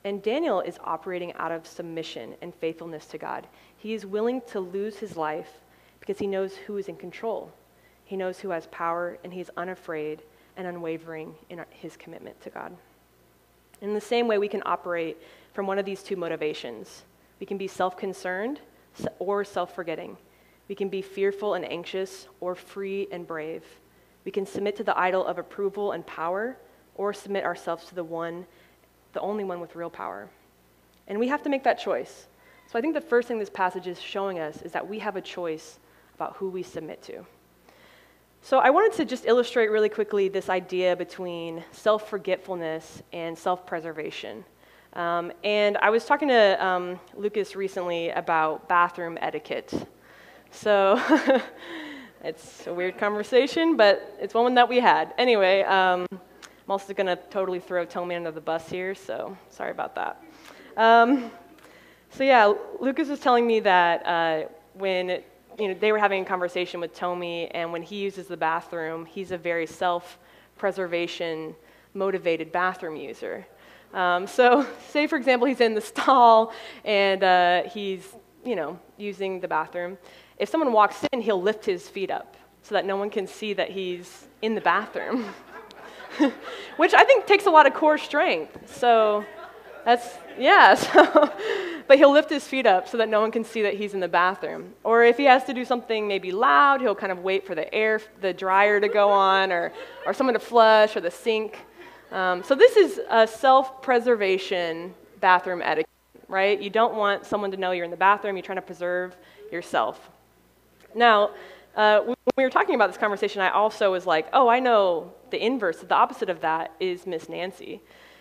And 0.04 0.22
Daniel 0.22 0.60
is 0.60 0.78
operating 0.84 1.34
out 1.34 1.52
of 1.52 1.66
submission 1.66 2.34
and 2.40 2.54
faithfulness 2.54 3.04
to 3.06 3.18
God. 3.18 3.46
He 3.76 3.92
is 3.92 4.06
willing 4.06 4.40
to 4.52 4.60
lose 4.60 4.96
his 4.96 5.16
life 5.16 5.60
because 6.00 6.18
he 6.18 6.26
knows 6.26 6.56
who 6.56 6.76
is 6.76 6.88
in 6.88 6.96
control. 6.96 7.52
He 8.04 8.16
knows 8.16 8.40
who 8.40 8.50
has 8.50 8.66
power, 8.68 9.18
and 9.22 9.32
he's 9.32 9.50
unafraid 9.56 10.22
and 10.56 10.66
unwavering 10.66 11.34
in 11.48 11.64
his 11.70 11.96
commitment 11.96 12.40
to 12.42 12.50
God. 12.50 12.76
In 13.80 13.94
the 13.94 14.00
same 14.00 14.26
way, 14.26 14.38
we 14.38 14.48
can 14.48 14.62
operate 14.66 15.16
from 15.54 15.66
one 15.66 15.78
of 15.78 15.84
these 15.84 16.02
two 16.02 16.16
motivations. 16.16 17.04
We 17.38 17.46
can 17.46 17.56
be 17.56 17.68
self 17.68 17.96
concerned 17.96 18.60
or 19.18 19.44
self 19.44 19.74
forgetting. 19.74 20.16
We 20.68 20.74
can 20.74 20.88
be 20.88 21.02
fearful 21.02 21.54
and 21.54 21.64
anxious 21.64 22.28
or 22.40 22.54
free 22.54 23.08
and 23.10 23.26
brave. 23.26 23.64
We 24.24 24.30
can 24.30 24.46
submit 24.46 24.76
to 24.76 24.84
the 24.84 24.98
idol 24.98 25.24
of 25.24 25.38
approval 25.38 25.92
and 25.92 26.06
power 26.06 26.56
or 26.94 27.12
submit 27.12 27.44
ourselves 27.44 27.86
to 27.86 27.94
the 27.94 28.04
one, 28.04 28.46
the 29.12 29.20
only 29.20 29.44
one 29.44 29.60
with 29.60 29.74
real 29.74 29.90
power. 29.90 30.28
And 31.08 31.18
we 31.18 31.28
have 31.28 31.42
to 31.42 31.48
make 31.48 31.64
that 31.64 31.78
choice. 31.78 32.26
So 32.70 32.78
I 32.78 32.82
think 32.82 32.94
the 32.94 33.00
first 33.00 33.26
thing 33.26 33.38
this 33.38 33.50
passage 33.50 33.86
is 33.86 34.00
showing 34.00 34.38
us 34.38 34.62
is 34.62 34.72
that 34.72 34.86
we 34.86 34.98
have 35.00 35.16
a 35.16 35.20
choice 35.20 35.80
about 36.20 36.36
who 36.36 36.50
we 36.50 36.62
submit 36.62 37.00
to. 37.00 37.24
So, 38.42 38.58
I 38.58 38.68
wanted 38.68 38.92
to 38.98 39.06
just 39.06 39.24
illustrate 39.24 39.70
really 39.70 39.88
quickly 39.88 40.28
this 40.28 40.50
idea 40.50 40.94
between 40.94 41.64
self 41.72 42.10
forgetfulness 42.10 43.02
and 43.14 43.36
self 43.36 43.64
preservation. 43.64 44.44
Um, 44.92 45.32
and 45.44 45.78
I 45.78 45.88
was 45.88 46.04
talking 46.04 46.28
to 46.28 46.62
um, 46.62 47.00
Lucas 47.16 47.56
recently 47.56 48.10
about 48.10 48.68
bathroom 48.68 49.16
etiquette. 49.22 49.72
So, 50.50 51.00
it's 52.24 52.66
a 52.66 52.74
weird 52.74 52.98
conversation, 52.98 53.78
but 53.78 54.14
it's 54.20 54.34
one 54.34 54.54
that 54.56 54.68
we 54.68 54.78
had. 54.78 55.14
Anyway, 55.16 55.62
um, 55.62 56.06
I'm 56.10 56.68
also 56.68 56.92
going 56.92 57.06
to 57.06 57.16
totally 57.30 57.60
throw 57.60 57.86
Tommy 57.86 58.14
under 58.14 58.30
the 58.30 58.42
bus 58.42 58.68
here, 58.68 58.94
so 58.94 59.34
sorry 59.48 59.70
about 59.70 59.94
that. 59.94 60.22
Um, 60.76 61.30
so, 62.10 62.24
yeah, 62.24 62.52
Lucas 62.78 63.08
was 63.08 63.20
telling 63.20 63.46
me 63.46 63.60
that 63.60 64.06
uh, 64.06 64.48
when 64.74 65.22
you 65.60 65.68
know, 65.68 65.74
they 65.74 65.92
were 65.92 65.98
having 65.98 66.22
a 66.22 66.24
conversation 66.24 66.80
with 66.80 66.94
Tommy, 66.94 67.48
and 67.48 67.70
when 67.70 67.82
he 67.82 67.96
uses 67.96 68.26
the 68.26 68.36
bathroom, 68.36 69.04
he's 69.04 69.30
a 69.30 69.38
very 69.38 69.66
self 69.66 70.18
preservation 70.56 71.54
motivated 71.92 72.50
bathroom 72.50 72.96
user. 72.96 73.46
Um, 73.92 74.26
so, 74.26 74.66
say 74.88 75.06
for 75.06 75.16
example, 75.16 75.46
he's 75.46 75.60
in 75.60 75.74
the 75.74 75.80
stall 75.80 76.52
and 76.84 77.22
uh, 77.22 77.62
he's, 77.64 78.14
you 78.44 78.56
know, 78.56 78.78
using 78.96 79.40
the 79.40 79.48
bathroom. 79.48 79.98
If 80.38 80.48
someone 80.48 80.72
walks 80.72 81.04
in, 81.12 81.20
he'll 81.20 81.42
lift 81.42 81.64
his 81.64 81.88
feet 81.88 82.10
up 82.10 82.36
so 82.62 82.74
that 82.74 82.86
no 82.86 82.96
one 82.96 83.10
can 83.10 83.26
see 83.26 83.52
that 83.54 83.70
he's 83.70 84.28
in 84.42 84.54
the 84.54 84.60
bathroom, 84.60 85.26
which 86.76 86.94
I 86.94 87.04
think 87.04 87.26
takes 87.26 87.46
a 87.46 87.50
lot 87.50 87.66
of 87.66 87.74
core 87.74 87.98
strength. 87.98 88.74
So, 88.78 89.24
that's, 89.84 90.18
yeah. 90.38 90.74
So, 90.92 91.32
but 91.86 91.98
he'll 91.98 92.12
lift 92.12 92.30
his 92.30 92.46
feet 92.46 92.66
up 92.66 92.86
so 92.86 92.98
that 92.98 93.08
no 93.08 93.20
one 93.20 93.32
can 93.32 93.42
see 93.42 93.62
that 93.62 93.74
he's 93.74 93.94
in 93.94 94.00
the 94.00 94.06
bathroom. 94.06 94.74
Or 94.84 95.02
if 95.02 95.16
he 95.16 95.24
has 95.24 95.42
to 95.46 95.52
do 95.52 95.64
something 95.64 96.06
maybe 96.06 96.30
loud, 96.30 96.80
he'll 96.80 96.94
kind 96.94 97.10
of 97.10 97.18
wait 97.24 97.44
for 97.44 97.56
the 97.56 97.72
air, 97.74 98.00
the 98.20 98.32
dryer 98.32 98.78
to 98.80 98.88
go 98.88 99.10
on, 99.10 99.50
or, 99.50 99.72
or 100.06 100.14
someone 100.14 100.34
to 100.34 100.40
flush, 100.40 100.94
or 100.94 101.00
the 101.00 101.10
sink. 101.10 101.58
Um, 102.12 102.44
so 102.44 102.54
this 102.54 102.76
is 102.76 103.00
a 103.10 103.26
self-preservation 103.26 104.94
bathroom 105.20 105.62
etiquette, 105.62 105.90
right? 106.28 106.60
You 106.60 106.70
don't 106.70 106.94
want 106.94 107.26
someone 107.26 107.50
to 107.50 107.56
know 107.56 107.72
you're 107.72 107.84
in 107.84 107.90
the 107.90 107.96
bathroom. 107.96 108.36
You're 108.36 108.44
trying 108.44 108.58
to 108.58 108.62
preserve 108.62 109.16
yourself. 109.50 110.10
Now, 110.94 111.30
uh, 111.76 112.02
when 112.02 112.16
we 112.36 112.44
were 112.44 112.50
talking 112.50 112.76
about 112.76 112.88
this 112.88 112.98
conversation, 112.98 113.42
I 113.42 113.50
also 113.50 113.90
was 113.90 114.06
like, 114.06 114.28
oh, 114.32 114.48
I 114.48 114.60
know 114.60 115.12
the 115.30 115.44
inverse, 115.44 115.78
the 115.78 115.94
opposite 115.94 116.30
of 116.30 116.40
that 116.40 116.72
is 116.78 117.04
Miss 117.04 117.28
Nancy. 117.28 117.80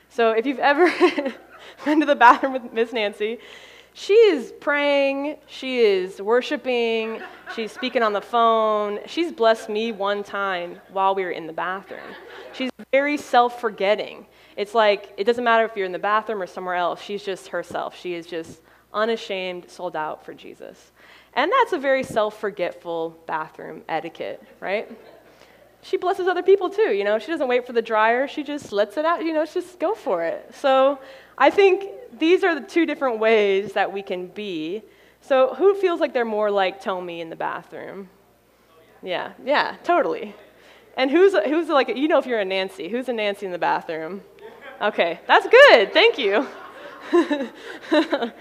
So 0.09 0.31
if 0.31 0.45
you've 0.45 0.59
ever 0.59 0.87
been 1.85 1.99
to 1.99 2.05
the 2.05 2.15
bathroom 2.15 2.53
with 2.53 2.73
Miss 2.73 2.93
Nancy, 2.93 3.39
she 3.93 4.13
is 4.13 4.53
praying, 4.61 5.37
she 5.47 5.79
is 5.79 6.21
worshiping, 6.21 7.21
she's 7.55 7.71
speaking 7.71 8.01
on 8.01 8.13
the 8.13 8.21
phone. 8.21 8.99
She's 9.07 9.31
blessed 9.31 9.67
me 9.67 9.91
one 9.91 10.23
time 10.23 10.79
while 10.91 11.15
we 11.15 11.23
were 11.23 11.31
in 11.31 11.47
the 11.47 11.53
bathroom. 11.53 12.15
She's 12.53 12.69
very 12.91 13.17
self 13.17 13.59
forgetting. 13.59 14.25
It's 14.55 14.73
like, 14.73 15.13
it 15.17 15.25
doesn't 15.25 15.43
matter 15.43 15.65
if 15.65 15.75
you're 15.75 15.85
in 15.85 15.91
the 15.91 15.99
bathroom 15.99 16.41
or 16.41 16.47
somewhere 16.47 16.75
else, 16.75 17.01
she's 17.01 17.23
just 17.23 17.49
herself. 17.49 17.99
She 17.99 18.13
is 18.13 18.25
just 18.25 18.61
unashamed, 18.93 19.69
sold 19.69 19.95
out 19.95 20.23
for 20.23 20.33
Jesus. 20.33 20.91
And 21.33 21.51
that's 21.51 21.73
a 21.73 21.77
very 21.77 22.03
self 22.03 22.39
forgetful 22.39 23.17
bathroom 23.25 23.83
etiquette, 23.89 24.41
right? 24.59 24.89
she 25.81 25.97
blesses 25.97 26.27
other 26.27 26.43
people 26.43 26.69
too. 26.69 26.91
You 26.93 27.03
know, 27.03 27.19
she 27.19 27.27
doesn't 27.27 27.47
wait 27.47 27.65
for 27.65 27.73
the 27.73 27.81
dryer. 27.81 28.27
She 28.27 28.43
just 28.43 28.71
lets 28.71 28.97
it 28.97 29.05
out. 29.05 29.23
You 29.23 29.33
know, 29.33 29.45
just 29.45 29.79
go 29.79 29.93
for 29.95 30.23
it. 30.23 30.53
So 30.53 30.99
I 31.39 31.49
think 31.49 31.85
these 32.19 32.43
are 32.43 32.53
the 32.53 32.65
two 32.65 32.85
different 32.85 33.19
ways 33.19 33.73
that 33.73 33.91
we 33.91 34.03
can 34.03 34.27
be. 34.27 34.83
So 35.21 35.55
who 35.55 35.73
feels 35.75 35.99
like 35.99 36.13
they're 36.13 36.25
more 36.25 36.51
like 36.51 36.81
Tommy 36.81 37.21
in 37.21 37.29
the 37.29 37.35
bathroom? 37.35 38.09
Yeah, 39.01 39.33
yeah, 39.43 39.77
totally. 39.83 40.35
And 40.97 41.09
who's 41.09 41.33
who's 41.33 41.69
like 41.69 41.95
you 41.95 42.07
know 42.07 42.19
if 42.19 42.25
you're 42.25 42.39
a 42.39 42.45
Nancy, 42.45 42.89
who's 42.89 43.09
a 43.09 43.13
Nancy 43.13 43.45
in 43.45 43.51
the 43.51 43.57
bathroom? 43.57 44.21
Okay, 44.81 45.19
that's 45.25 45.47
good. 45.47 45.93
Thank 45.93 46.17
you. 46.17 46.45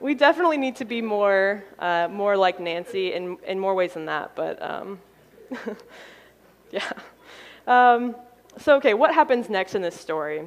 we 0.00 0.14
definitely 0.14 0.56
need 0.56 0.76
to 0.76 0.84
be 0.84 1.02
more 1.02 1.62
uh, 1.78 2.08
more 2.08 2.36
like 2.36 2.58
Nancy 2.58 3.12
in 3.12 3.36
in 3.46 3.60
more 3.60 3.74
ways 3.74 3.94
than 3.94 4.06
that, 4.06 4.34
but. 4.34 4.60
Um, 4.60 4.98
Yeah. 6.70 6.92
Um, 7.66 8.16
so, 8.58 8.76
okay, 8.76 8.94
what 8.94 9.14
happens 9.14 9.48
next 9.48 9.74
in 9.74 9.82
this 9.82 9.98
story? 9.98 10.46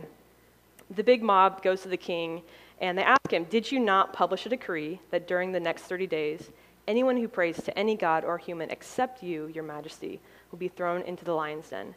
The 0.89 1.03
big 1.03 1.21
mob 1.21 1.61
goes 1.61 1.81
to 1.81 1.89
the 1.89 1.97
king 1.97 2.41
and 2.81 2.97
they 2.97 3.03
ask 3.03 3.31
him, 3.31 3.43
Did 3.45 3.71
you 3.71 3.79
not 3.79 4.13
publish 4.13 4.45
a 4.45 4.49
decree 4.49 4.99
that 5.11 5.27
during 5.27 5.51
the 5.51 5.59
next 5.59 5.83
30 5.83 6.07
days, 6.07 6.49
anyone 6.87 7.17
who 7.17 7.27
prays 7.27 7.61
to 7.63 7.77
any 7.77 7.95
god 7.95 8.23
or 8.23 8.37
human 8.37 8.69
except 8.71 9.21
you, 9.21 9.47
your 9.47 9.63
majesty, 9.63 10.19
will 10.51 10.59
be 10.59 10.67
thrown 10.67 11.01
into 11.03 11.25
the 11.25 11.33
lion's 11.33 11.69
den? 11.69 11.93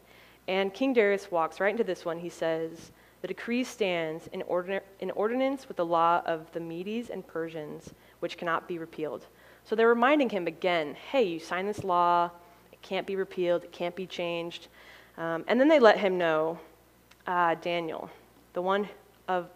And 0.48 0.74
King 0.74 0.92
Darius 0.92 1.30
walks 1.30 1.60
right 1.60 1.70
into 1.70 1.84
this 1.84 2.04
one. 2.04 2.18
He 2.18 2.28
says, 2.28 2.90
The 3.20 3.28
decree 3.28 3.64
stands 3.64 4.26
in, 4.32 4.42
ordin- 4.42 4.80
in 5.00 5.10
ordinance 5.12 5.68
with 5.68 5.76
the 5.76 5.86
law 5.86 6.22
of 6.26 6.52
the 6.52 6.60
Medes 6.60 7.10
and 7.10 7.26
Persians, 7.26 7.90
which 8.20 8.36
cannot 8.36 8.66
be 8.66 8.78
repealed. 8.78 9.26
So 9.64 9.76
they're 9.76 9.88
reminding 9.88 10.30
him 10.30 10.46
again, 10.48 10.96
Hey, 11.12 11.22
you 11.24 11.38
signed 11.38 11.68
this 11.68 11.84
law 11.84 12.30
it 12.72 12.82
can't 12.82 13.06
be 13.06 13.16
repealed, 13.16 13.64
it 13.64 13.72
can't 13.72 13.94
be 13.94 14.06
changed. 14.06 14.68
Um, 15.16 15.44
and 15.46 15.60
then 15.60 15.68
they 15.68 15.78
let 15.78 15.98
him 15.98 16.18
know 16.18 16.58
uh, 17.26 17.54
Daniel, 17.60 18.10
the 18.52 18.62
one 18.62 18.88
of 19.28 19.48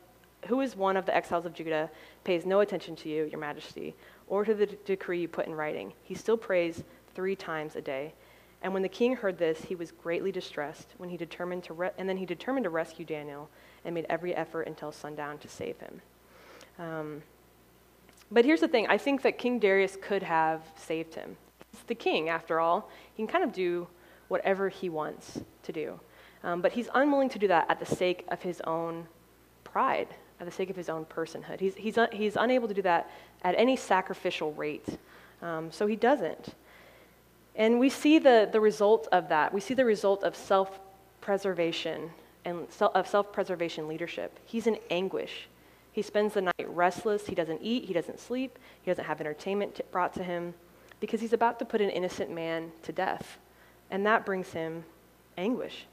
who 0.47 0.61
is 0.61 0.77
one 0.77 0.97
of 0.97 1.07
the 1.07 1.15
exiles 1.15 1.45
of 1.45 1.55
Judah, 1.55 1.91
pays 2.25 2.47
no 2.47 2.61
attention 2.61 2.97
to 2.97 3.09
you, 3.09 3.25
your 3.25 3.41
majesty, 3.41 3.95
or 4.29 4.45
to 4.45 4.55
the 4.55 4.67
d- 4.67 4.79
decree 4.85 5.21
you 5.21 5.29
put 5.29 5.47
in 5.47 5.55
writing. 5.55 5.93
He 6.03 6.15
still 6.15 6.37
prays 6.37 6.85
three 7.15 7.37
times 7.37 7.77
a 7.77 7.81
day. 7.81 8.15
And 8.63 8.73
when 8.73 8.83
the 8.83 8.89
king 8.89 9.17
heard 9.17 9.39
this, 9.39 9.63
he 9.63 9.75
was 9.75 9.93
greatly 9.93 10.33
distressed. 10.33 10.95
When 10.99 11.09
he 11.09 11.17
determined 11.17 11.65
to 11.65 11.75
re- 11.75 11.91
and 11.99 12.09
then 12.09 12.17
he 12.17 12.27
determined 12.27 12.65
to 12.65 12.71
rescue 12.71 13.05
Daniel 13.05 13.49
and 13.85 13.95
made 13.95 14.07
every 14.09 14.35
effort 14.35 14.63
until 14.63 14.93
sundown 14.93 15.39
to 15.39 15.49
save 15.49 15.79
him. 15.79 16.01
Um, 16.79 17.23
but 18.31 18.45
here's 18.45 18.61
the 18.61 18.69
thing 18.69 18.87
I 18.89 18.99
think 18.99 19.23
that 19.23 19.39
King 19.39 19.59
Darius 19.59 19.97
could 20.01 20.23
have 20.23 20.63
saved 20.77 21.15
him. 21.15 21.37
He's 21.73 21.83
the 21.87 21.95
king, 21.95 22.29
after 22.29 22.61
all. 22.61 22.91
He 23.15 23.23
can 23.23 23.33
kind 23.33 23.45
of 23.45 23.53
do 23.53 23.87
whatever 24.29 24.69
he 24.69 24.89
wants 24.89 25.41
to 25.63 25.73
do. 25.73 26.01
Um, 26.45 26.61
but 26.61 26.73
he's 26.73 26.89
unwilling 26.95 27.29
to 27.31 27.39
do 27.39 27.49
that 27.49 27.67
at 27.69 27.79
the 27.81 27.87
sake 27.87 28.25
of 28.29 28.43
his 28.43 28.61
own 28.63 29.07
pride, 29.65 30.09
at 30.41 30.47
the 30.47 30.53
sake 30.53 30.71
of 30.71 30.77
his 30.77 30.89
own 30.89 31.05
personhood. 31.05 31.61
He's, 31.61 31.75
he's, 31.75 31.99
un- 31.99 32.09
he's 32.13 32.37
unable 32.37 32.69
to 32.69 32.75
do 32.75 32.83
that 32.83 33.11
at 33.43 33.55
any 33.59 33.77
sacrificial 33.77 34.53
rate. 34.53 34.87
Um, 35.43 35.71
so 35.71 35.87
he 35.87 35.97
doesn't. 35.97 36.55
And 37.55 37.81
we 37.81 37.89
see 37.89 38.19
the, 38.19 38.49
the 38.51 38.61
result 38.61 39.09
of 39.13 39.29
that. 39.29 39.53
We 39.53 39.61
see 39.61 39.75
the 39.75 39.85
result 39.85 40.23
of 40.23 40.37
self 40.37 40.79
preservation 41.21 42.11
and 42.45 42.67
self, 42.71 42.95
of 42.95 43.09
self 43.09 43.33
preservation 43.33 43.89
leadership. 43.89 44.39
He's 44.45 44.67
in 44.67 44.79
anguish. 44.91 45.49
He 45.93 46.03
spends 46.03 46.35
the 46.35 46.43
night 46.43 46.67
restless. 46.69 47.27
He 47.27 47.35
doesn't 47.35 47.61
eat. 47.63 47.85
He 47.85 47.95
doesn't 47.95 48.21
sleep. 48.21 48.59
He 48.83 48.91
doesn't 48.91 49.05
have 49.05 49.21
entertainment 49.21 49.77
t- 49.77 49.83
brought 49.91 50.13
to 50.15 50.23
him 50.23 50.53
because 51.01 51.21
he's 51.21 51.33
about 51.33 51.59
to 51.59 51.65
put 51.65 51.81
an 51.81 51.91
innocent 51.91 52.31
man 52.31 52.71
to 52.83 52.93
death. 52.93 53.39
And 53.91 54.05
that 54.05 54.27
brings 54.27 54.53
him 54.53 54.85
anguish. 55.39 55.87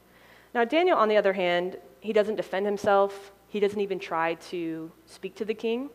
Now, 0.53 0.63
Daniel, 0.63 0.97
on 0.97 1.09
the 1.09 1.17
other 1.17 1.33
hand, 1.33 1.77
he 1.99 2.13
doesn't 2.13 2.35
defend 2.35 2.65
himself. 2.65 3.31
He 3.47 3.59
doesn't 3.59 3.79
even 3.79 3.99
try 3.99 4.35
to 4.49 4.91
speak 5.05 5.35
to 5.35 5.45
the 5.45 5.53
king, 5.53 5.89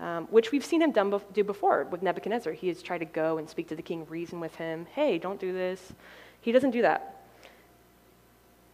um, 0.00 0.26
which 0.26 0.50
we've 0.50 0.64
seen 0.64 0.80
him 0.80 0.92
do 0.92 1.44
before 1.44 1.84
with 1.84 2.02
Nebuchadnezzar. 2.02 2.52
He 2.52 2.68
has 2.68 2.82
tried 2.82 2.98
to 2.98 3.04
go 3.04 3.38
and 3.38 3.48
speak 3.48 3.68
to 3.68 3.76
the 3.76 3.82
king, 3.82 4.06
reason 4.08 4.40
with 4.40 4.54
him. 4.54 4.86
Hey, 4.94 5.18
don't 5.18 5.40
do 5.40 5.52
this. 5.52 5.92
He 6.40 6.52
doesn't 6.52 6.70
do 6.70 6.82
that. 6.82 7.16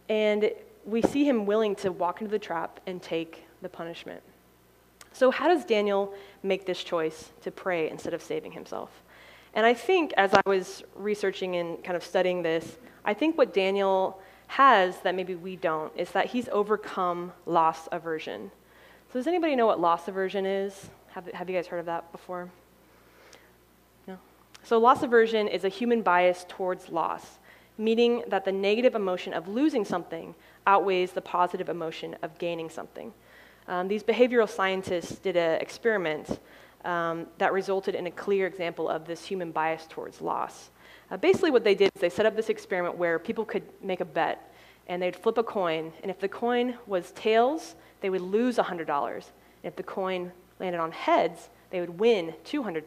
And 0.07 0.51
we 0.85 1.01
see 1.01 1.27
him 1.27 1.45
willing 1.45 1.75
to 1.77 1.91
walk 1.91 2.21
into 2.21 2.31
the 2.31 2.39
trap 2.39 2.79
and 2.85 3.01
take 3.01 3.43
the 3.61 3.69
punishment. 3.69 4.21
So, 5.11 5.31
how 5.31 5.47
does 5.47 5.65
Daniel 5.65 6.13
make 6.43 6.65
this 6.65 6.83
choice 6.83 7.31
to 7.41 7.51
pray 7.51 7.89
instead 7.89 8.13
of 8.13 8.21
saving 8.21 8.51
himself? 8.51 8.91
And 9.53 9.65
I 9.65 9.73
think 9.73 10.13
as 10.17 10.33
I 10.33 10.41
was 10.45 10.83
researching 10.95 11.55
and 11.55 11.83
kind 11.83 11.95
of 11.95 12.03
studying 12.03 12.43
this, 12.43 12.77
I 13.05 13.13
think 13.13 13.37
what 13.37 13.53
Daniel 13.53 14.19
has 14.47 14.99
that 15.01 15.15
maybe 15.15 15.35
we 15.35 15.55
don't 15.55 15.91
is 15.95 16.11
that 16.11 16.27
he's 16.27 16.47
overcome 16.49 17.33
loss 17.45 17.87
aversion. 17.91 18.51
So, 19.11 19.19
does 19.19 19.27
anybody 19.27 19.55
know 19.55 19.65
what 19.65 19.79
loss 19.79 20.07
aversion 20.07 20.45
is? 20.45 20.89
Have, 21.11 21.27
have 21.27 21.49
you 21.49 21.55
guys 21.55 21.67
heard 21.67 21.79
of 21.79 21.85
that 21.85 22.11
before? 22.11 22.49
No? 24.07 24.17
So, 24.63 24.77
loss 24.77 25.03
aversion 25.03 25.47
is 25.47 25.63
a 25.63 25.69
human 25.69 26.01
bias 26.01 26.45
towards 26.47 26.89
loss, 26.89 27.39
meaning 27.77 28.23
that 28.27 28.45
the 28.45 28.51
negative 28.51 28.95
emotion 28.95 29.33
of 29.33 29.47
losing 29.47 29.85
something 29.85 30.35
outweighs 30.67 31.11
the 31.11 31.21
positive 31.21 31.69
emotion 31.69 32.15
of 32.21 32.37
gaining 32.37 32.69
something. 32.69 33.13
Um, 33.67 33.87
these 33.87 34.03
behavioral 34.03 34.49
scientists 34.49 35.15
did 35.15 35.35
an 35.35 35.59
experiment 35.61 36.39
um, 36.83 37.25
that 37.39 37.51
resulted 37.51 37.95
in 37.95 38.07
a 38.07 38.11
clear 38.11 38.45
example 38.45 38.87
of 38.87 39.05
this 39.07 39.25
human 39.25 39.51
bias 39.51 39.87
towards 39.89 40.21
loss. 40.21 40.69
Uh, 41.11 41.17
basically, 41.17 41.51
what 41.51 41.63
they 41.63 41.75
did 41.75 41.91
is 41.95 42.01
they 42.01 42.09
set 42.09 42.25
up 42.25 42.35
this 42.35 42.49
experiment 42.49 42.97
where 42.97 43.19
people 43.19 43.45
could 43.45 43.63
make 43.81 44.01
a 44.01 44.05
bet 44.05 44.53
and 44.87 45.01
they'd 45.01 45.15
flip 45.15 45.37
a 45.37 45.43
coin, 45.43 45.91
and 46.01 46.11
if 46.11 46.19
the 46.19 46.27
coin 46.27 46.75
was 46.85 47.11
tails, 47.11 47.75
they 48.01 48.09
would 48.09 48.21
lose 48.21 48.57
$100. 48.57 48.69
And 48.77 49.23
if 49.63 49.75
the 49.75 49.83
coin 49.83 50.31
landed 50.59 50.79
on 50.79 50.91
heads, 50.91 51.49
they 51.71 51.79
would 51.79 51.99
win 51.99 52.33
$200. 52.45 52.83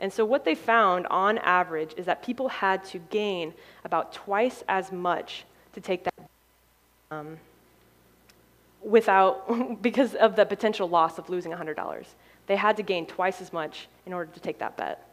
And 0.00 0.12
so, 0.12 0.24
what 0.24 0.44
they 0.44 0.54
found 0.54 1.06
on 1.08 1.38
average 1.38 1.94
is 1.96 2.06
that 2.06 2.22
people 2.22 2.48
had 2.48 2.84
to 2.86 2.98
gain 2.98 3.52
about 3.84 4.12
twice 4.12 4.62
as 4.68 4.92
much 4.92 5.44
to 5.74 5.80
take 5.80 6.04
that. 6.04 6.14
Um, 7.10 7.38
without, 8.82 9.82
because 9.82 10.14
of 10.14 10.36
the 10.36 10.44
potential 10.44 10.88
loss 10.88 11.18
of 11.18 11.28
losing 11.28 11.52
$100. 11.52 12.04
They 12.46 12.56
had 12.56 12.76
to 12.78 12.82
gain 12.82 13.06
twice 13.06 13.40
as 13.40 13.52
much 13.52 13.88
in 14.06 14.12
order 14.12 14.30
to 14.32 14.40
take 14.40 14.58
that 14.60 14.76
bet. 14.76 15.07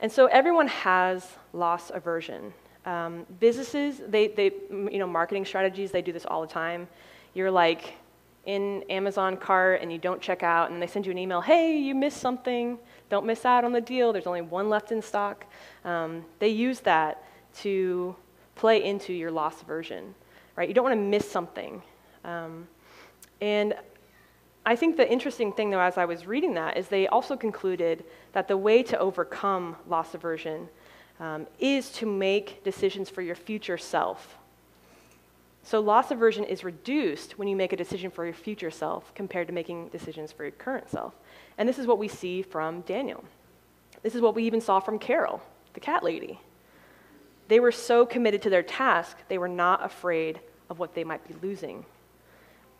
And 0.00 0.10
so 0.10 0.26
everyone 0.26 0.68
has 0.68 1.26
loss 1.52 1.90
aversion. 1.92 2.52
Um, 2.86 3.26
businesses, 3.40 4.00
they, 4.06 4.28
they, 4.28 4.52
you 4.70 4.98
know, 4.98 5.06
marketing 5.06 5.44
strategies, 5.44 5.90
they 5.90 6.02
do 6.02 6.12
this 6.12 6.24
all 6.24 6.40
the 6.40 6.46
time. 6.46 6.88
You're 7.34 7.50
like 7.50 7.94
in 8.46 8.82
Amazon 8.88 9.36
cart 9.36 9.82
and 9.82 9.92
you 9.92 9.98
don't 9.98 10.22
check 10.22 10.42
out, 10.42 10.70
and 10.70 10.80
they 10.80 10.86
send 10.86 11.04
you 11.04 11.12
an 11.12 11.18
email, 11.18 11.40
hey, 11.40 11.76
you 11.76 11.94
missed 11.94 12.18
something. 12.18 12.78
Don't 13.10 13.26
miss 13.26 13.44
out 13.44 13.64
on 13.64 13.72
the 13.72 13.80
deal. 13.80 14.12
There's 14.12 14.26
only 14.26 14.40
one 14.40 14.70
left 14.70 14.90
in 14.92 15.02
stock. 15.02 15.44
Um, 15.84 16.24
they 16.38 16.48
use 16.48 16.80
that 16.80 17.24
to 17.56 18.16
play 18.54 18.84
into 18.84 19.12
your 19.12 19.30
loss 19.30 19.60
aversion, 19.62 20.14
right? 20.56 20.68
You 20.68 20.74
don't 20.74 20.84
want 20.84 20.96
to 20.96 21.02
miss 21.02 21.30
something. 21.30 21.82
Um, 22.24 22.66
and 23.40 23.74
I 24.68 24.76
think 24.76 24.98
the 24.98 25.10
interesting 25.10 25.50
thing, 25.50 25.70
though, 25.70 25.80
as 25.80 25.96
I 25.96 26.04
was 26.04 26.26
reading 26.26 26.52
that, 26.52 26.76
is 26.76 26.88
they 26.88 27.06
also 27.06 27.38
concluded 27.38 28.04
that 28.34 28.48
the 28.48 28.56
way 28.58 28.82
to 28.82 28.98
overcome 28.98 29.76
loss 29.88 30.12
aversion 30.12 30.68
um, 31.20 31.46
is 31.58 31.90
to 31.92 32.04
make 32.04 32.62
decisions 32.64 33.08
for 33.08 33.22
your 33.22 33.34
future 33.34 33.78
self. 33.78 34.36
So, 35.62 35.80
loss 35.80 36.10
aversion 36.10 36.44
is 36.44 36.64
reduced 36.64 37.38
when 37.38 37.48
you 37.48 37.56
make 37.56 37.72
a 37.72 37.78
decision 37.78 38.10
for 38.10 38.26
your 38.26 38.34
future 38.34 38.70
self 38.70 39.14
compared 39.14 39.46
to 39.46 39.54
making 39.54 39.88
decisions 39.88 40.32
for 40.32 40.42
your 40.42 40.52
current 40.52 40.90
self. 40.90 41.14
And 41.56 41.66
this 41.66 41.78
is 41.78 41.86
what 41.86 41.98
we 41.98 42.06
see 42.06 42.42
from 42.42 42.82
Daniel. 42.82 43.24
This 44.02 44.14
is 44.14 44.20
what 44.20 44.34
we 44.34 44.44
even 44.44 44.60
saw 44.60 44.80
from 44.80 44.98
Carole, 44.98 45.40
the 45.72 45.80
cat 45.80 46.04
lady. 46.04 46.38
They 47.48 47.58
were 47.58 47.72
so 47.72 48.04
committed 48.04 48.42
to 48.42 48.50
their 48.50 48.62
task, 48.62 49.16
they 49.28 49.38
were 49.38 49.48
not 49.48 49.82
afraid 49.82 50.40
of 50.68 50.78
what 50.78 50.94
they 50.94 51.04
might 51.04 51.26
be 51.26 51.34
losing. 51.40 51.86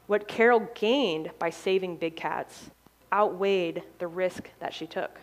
What 0.09 0.27
Carole 0.27 0.67
gained 0.75 1.31
by 1.39 1.51
saving 1.51 1.99
big 1.99 2.17
cats 2.17 2.71
outweighed 3.13 3.83
the 3.99 4.07
risk 4.07 4.49
that 4.59 4.73
she 4.73 4.87
took. 4.87 5.21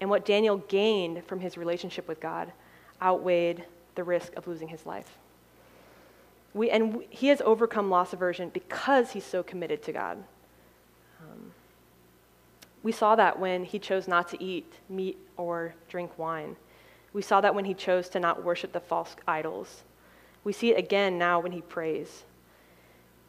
And 0.00 0.10
what 0.10 0.24
Daniel 0.24 0.58
gained 0.58 1.24
from 1.24 1.38
his 1.38 1.56
relationship 1.56 2.08
with 2.08 2.20
God 2.20 2.52
outweighed 3.00 3.64
the 3.94 4.02
risk 4.02 4.34
of 4.34 4.48
losing 4.48 4.66
his 4.66 4.84
life. 4.84 5.16
We, 6.54 6.70
and 6.70 7.04
he 7.08 7.28
has 7.28 7.40
overcome 7.42 7.88
loss 7.88 8.12
aversion 8.12 8.48
because 8.48 9.12
he's 9.12 9.24
so 9.24 9.44
committed 9.44 9.80
to 9.84 9.92
God. 9.92 10.18
Um, 11.20 11.52
we 12.82 12.90
saw 12.90 13.14
that 13.14 13.38
when 13.38 13.64
he 13.64 13.78
chose 13.78 14.08
not 14.08 14.26
to 14.30 14.42
eat 14.42 14.72
meat 14.88 15.18
or 15.36 15.74
drink 15.88 16.18
wine. 16.18 16.56
We 17.12 17.22
saw 17.22 17.40
that 17.42 17.54
when 17.54 17.64
he 17.64 17.74
chose 17.74 18.08
to 18.08 18.18
not 18.18 18.42
worship 18.42 18.72
the 18.72 18.80
false 18.80 19.14
idols. 19.28 19.84
We 20.42 20.52
see 20.52 20.72
it 20.72 20.78
again 20.78 21.16
now 21.16 21.38
when 21.38 21.52
he 21.52 21.60
prays. 21.60 22.24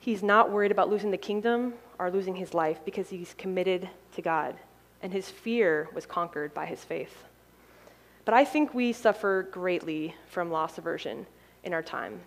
He's 0.02 0.24
not 0.24 0.50
worried 0.50 0.72
about 0.72 0.90
losing 0.90 1.12
the 1.12 1.18
kingdom 1.18 1.76
or 2.00 2.10
losing 2.10 2.36
his 2.36 2.56
life 2.56 2.84
because 2.84 3.08
he's 3.08 3.36
committed 3.38 3.88
to 4.16 4.22
God, 4.24 4.56
and 5.04 5.14
his 5.14 5.30
fear 5.30 5.90
was 5.94 6.08
conquered 6.08 6.56
by 6.56 6.66
his 6.66 6.84
faith. 6.84 7.24
But 8.26 8.34
I 8.34 8.44
think 8.44 8.74
we 8.74 8.94
suffer 8.94 9.48
greatly 9.52 10.16
from 10.28 10.50
loss 10.50 10.80
aversion 10.80 11.28
in 11.64 11.72
our 11.72 11.84
time. 11.84 12.20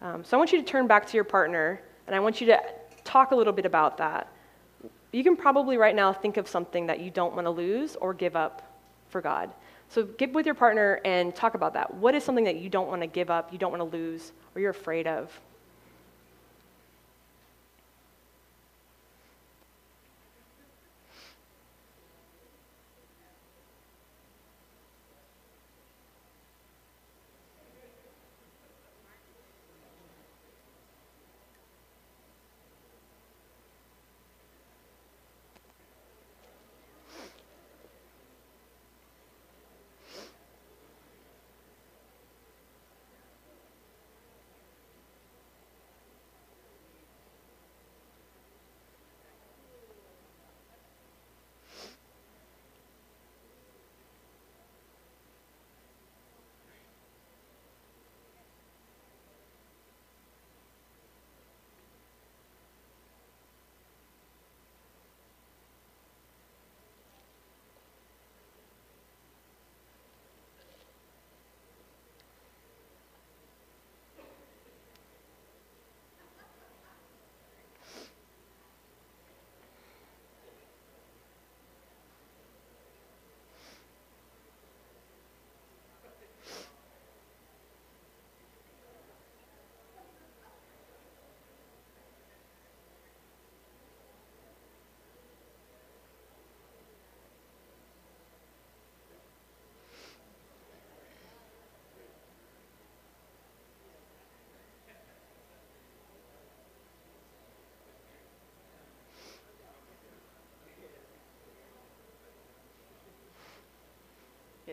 Um, 0.00 0.24
so 0.24 0.34
I 0.34 0.38
want 0.38 0.50
you 0.50 0.58
to 0.58 0.64
turn 0.64 0.86
back 0.86 1.06
to 1.08 1.14
your 1.14 1.24
partner, 1.24 1.82
and 2.06 2.16
I 2.16 2.20
want 2.20 2.40
you 2.40 2.46
to 2.46 2.62
talk 3.04 3.32
a 3.32 3.36
little 3.36 3.52
bit 3.52 3.66
about 3.66 3.98
that. 3.98 4.28
You 5.12 5.22
can 5.22 5.36
probably 5.36 5.76
right 5.76 5.94
now 5.94 6.10
think 6.10 6.38
of 6.38 6.48
something 6.48 6.86
that 6.86 7.00
you 7.00 7.10
don't 7.10 7.34
want 7.34 7.44
to 7.44 7.50
lose 7.50 7.96
or 7.96 8.14
give 8.14 8.34
up 8.34 8.78
for 9.10 9.20
God. 9.20 9.50
So 9.90 10.04
get 10.04 10.32
with 10.32 10.46
your 10.46 10.54
partner 10.54 11.02
and 11.04 11.34
talk 11.34 11.52
about 11.52 11.74
that. 11.74 11.92
What 11.92 12.14
is 12.14 12.24
something 12.24 12.44
that 12.44 12.56
you 12.56 12.70
don't 12.70 12.88
want 12.88 13.02
to 13.02 13.06
give 13.06 13.28
up, 13.28 13.52
you 13.52 13.58
don't 13.58 13.70
want 13.70 13.82
to 13.90 13.94
lose, 13.94 14.32
or 14.54 14.62
you're 14.62 14.70
afraid 14.70 15.06
of? 15.06 15.38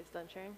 Guys 0.01 0.09
done 0.13 0.27
sharing? 0.33 0.55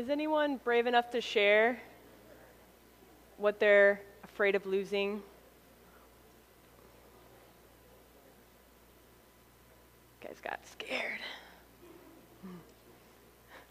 Is 0.00 0.08
anyone 0.08 0.56
brave 0.64 0.86
enough 0.86 1.10
to 1.10 1.20
share 1.20 1.78
what 3.36 3.60
they're 3.60 4.00
afraid 4.24 4.54
of 4.54 4.64
losing? 4.64 5.22
guys 10.22 10.38
got 10.42 10.58
scared. 10.66 11.18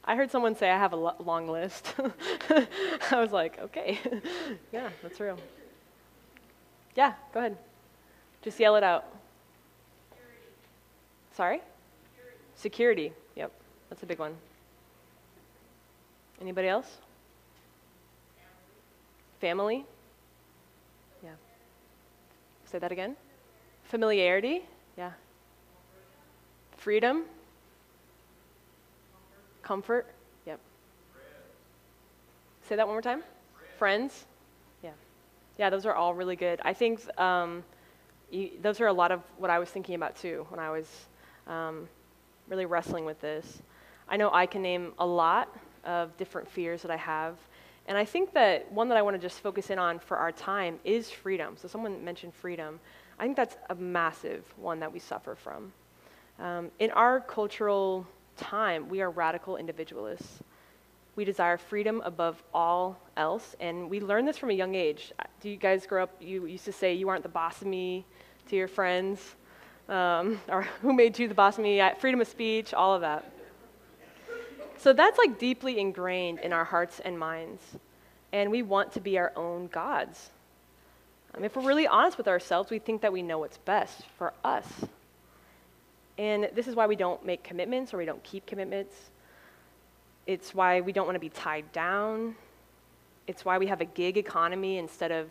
I 0.03 0.15
heard 0.15 0.29
someone 0.29 0.55
say 0.55 0.69
I 0.69 0.77
have 0.77 0.93
a 0.93 0.97
lo- 0.97 1.15
long 1.17 1.47
list. 1.47 1.95
I 2.49 3.19
was 3.19 3.31
like, 3.31 3.57
okay, 3.59 3.97
yeah, 4.71 4.89
that's 5.01 5.19
real. 5.19 5.39
Yeah, 6.95 7.13
go 7.33 7.39
ahead. 7.39 7.57
Just 8.43 8.59
yell 8.59 8.75
it 8.75 8.83
out. 8.83 9.03
Sorry? 11.33 11.63
Security. 12.55 13.13
Yep, 13.35 13.51
that's 13.89 14.03
a 14.03 14.05
big 14.05 14.19
one. 14.19 14.35
Anybody 16.41 16.67
else? 16.67 16.97
Family? 19.41 19.85
Yeah. 21.23 21.31
Say 22.65 22.79
that 22.79 22.91
again. 22.91 23.15
Familiarity? 23.83 24.63
Yeah. 24.97 25.11
Freedom? 26.77 27.23
Comfort? 29.63 30.07
Yep. 30.45 30.59
Say 32.67 32.75
that 32.75 32.87
one 32.87 32.95
more 32.95 33.01
time. 33.01 33.23
Friends? 33.77 34.25
Yeah. 34.81 34.91
Yeah, 35.57 35.69
those 35.69 35.85
are 35.85 35.93
all 35.93 36.13
really 36.13 36.35
good. 36.35 36.61
I 36.63 36.73
think 36.73 37.01
um, 37.19 37.63
you, 38.31 38.51
those 38.61 38.79
are 38.79 38.87
a 38.87 38.93
lot 38.93 39.11
of 39.11 39.21
what 39.37 39.49
I 39.49 39.59
was 39.59 39.69
thinking 39.69 39.95
about 39.95 40.15
too 40.15 40.45
when 40.49 40.59
I 40.59 40.69
was 40.69 40.87
um, 41.47 41.89
really 42.47 42.65
wrestling 42.65 43.03
with 43.03 43.19
this. 43.19 43.61
I 44.07 44.17
know 44.17 44.31
I 44.31 44.45
can 44.45 44.61
name 44.61 44.93
a 44.99 45.05
lot 45.05 45.49
of 45.85 46.15
different 46.17 46.49
fears 46.49 46.81
that 46.81 46.91
I 46.91 46.97
have. 46.97 47.37
And 47.87 47.97
I 47.97 48.05
think 48.05 48.33
that 48.33 48.71
one 48.71 48.87
that 48.89 48.97
I 48.97 49.01
want 49.01 49.15
to 49.15 49.21
just 49.21 49.39
focus 49.39 49.69
in 49.71 49.79
on 49.79 49.97
for 49.99 50.17
our 50.17 50.31
time 50.31 50.79
is 50.83 51.09
freedom. 51.09 51.55
So, 51.57 51.67
someone 51.67 52.03
mentioned 52.05 52.33
freedom. 52.33 52.79
I 53.17 53.23
think 53.23 53.35
that's 53.35 53.57
a 53.69 53.75
massive 53.75 54.43
one 54.57 54.79
that 54.79 54.93
we 54.93 54.99
suffer 54.99 55.35
from. 55.35 55.73
Um, 56.39 56.71
in 56.79 56.91
our 56.91 57.19
cultural 57.19 58.07
time, 58.37 58.87
we 58.89 59.01
are 59.01 59.09
radical 59.09 59.57
individualists. 59.57 60.39
We 61.15 61.25
desire 61.25 61.57
freedom 61.57 62.01
above 62.05 62.41
all 62.53 62.97
else, 63.17 63.55
and 63.59 63.89
we 63.89 63.99
learn 63.99 64.25
this 64.25 64.37
from 64.37 64.51
a 64.51 64.53
young 64.53 64.75
age. 64.75 65.11
Do 65.41 65.49
you 65.49 65.57
guys 65.57 65.85
grow 65.85 66.03
up? 66.03 66.15
You 66.21 66.45
used 66.45 66.65
to 66.65 66.71
say 66.71 66.93
you 66.93 67.09
aren't 67.09 67.23
the 67.23 67.29
boss 67.29 67.61
of 67.61 67.67
me 67.67 68.05
to 68.47 68.55
your 68.55 68.69
friends, 68.69 69.35
um, 69.89 70.39
or 70.47 70.61
who 70.81 70.93
made 70.93 71.19
you 71.19 71.27
the 71.27 71.33
boss 71.33 71.57
of 71.57 71.63
me? 71.63 71.81
Freedom 71.99 72.21
of 72.21 72.27
speech, 72.27 72.73
all 72.73 72.93
of 72.93 73.01
that. 73.01 73.33
So 74.79 74.93
that's 74.93 75.17
like 75.17 75.37
deeply 75.37 75.77
ingrained 75.77 76.39
in 76.39 76.53
our 76.53 76.63
hearts 76.63 77.01
and 77.03 77.19
minds. 77.19 77.61
And 78.31 78.49
we 78.49 78.61
want 78.61 78.93
to 78.93 79.01
be 79.01 79.17
our 79.17 79.33
own 79.35 79.67
gods. 79.67 80.29
Um, 81.35 81.43
if 81.43 81.55
we're 81.55 81.63
really 81.63 81.87
honest 81.87 82.17
with 82.17 82.27
ourselves, 82.27 82.69
we 82.71 82.79
think 82.79 83.01
that 83.01 83.11
we 83.11 83.21
know 83.21 83.39
what's 83.39 83.57
best 83.57 84.03
for 84.17 84.33
us. 84.43 84.65
And 86.17 86.49
this 86.55 86.67
is 86.67 86.75
why 86.75 86.87
we 86.87 86.95
don't 86.95 87.25
make 87.25 87.43
commitments 87.43 87.93
or 87.93 87.97
we 87.97 88.05
don't 88.05 88.23
keep 88.23 88.45
commitments. 88.45 88.95
It's 90.27 90.53
why 90.53 90.81
we 90.81 90.93
don't 90.93 91.05
want 91.05 91.15
to 91.15 91.19
be 91.19 91.29
tied 91.29 91.69
down. 91.73 92.35
It's 93.27 93.43
why 93.43 93.57
we 93.57 93.67
have 93.67 93.81
a 93.81 93.85
gig 93.85 94.17
economy 94.17 94.77
instead 94.77 95.11
of 95.11 95.29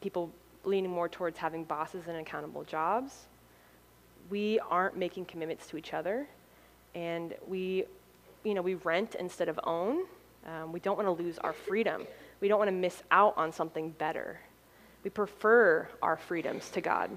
people 0.00 0.30
leaning 0.64 0.90
more 0.90 1.08
towards 1.08 1.38
having 1.38 1.64
bosses 1.64 2.04
and 2.08 2.16
accountable 2.16 2.64
jobs. 2.64 3.26
We 4.30 4.58
aren't 4.70 4.96
making 4.96 5.26
commitments 5.26 5.66
to 5.68 5.76
each 5.76 5.94
other, 5.94 6.26
and 6.94 7.34
we 7.46 7.84
you 8.44 8.54
know, 8.54 8.62
we 8.62 8.74
rent 8.74 9.16
instead 9.18 9.48
of 9.48 9.58
own. 9.64 10.04
Um, 10.46 10.72
we 10.72 10.80
don't 10.80 10.96
want 10.96 11.06
to 11.06 11.22
lose 11.22 11.38
our 11.38 11.52
freedom. 11.52 12.06
We 12.40 12.48
don't 12.48 12.58
want 12.58 12.68
to 12.68 12.76
miss 12.76 13.02
out 13.10 13.36
on 13.36 13.52
something 13.52 13.90
better. 13.90 14.40
We 15.04 15.10
prefer 15.10 15.88
our 16.02 16.16
freedoms 16.16 16.70
to 16.70 16.80
God, 16.80 17.10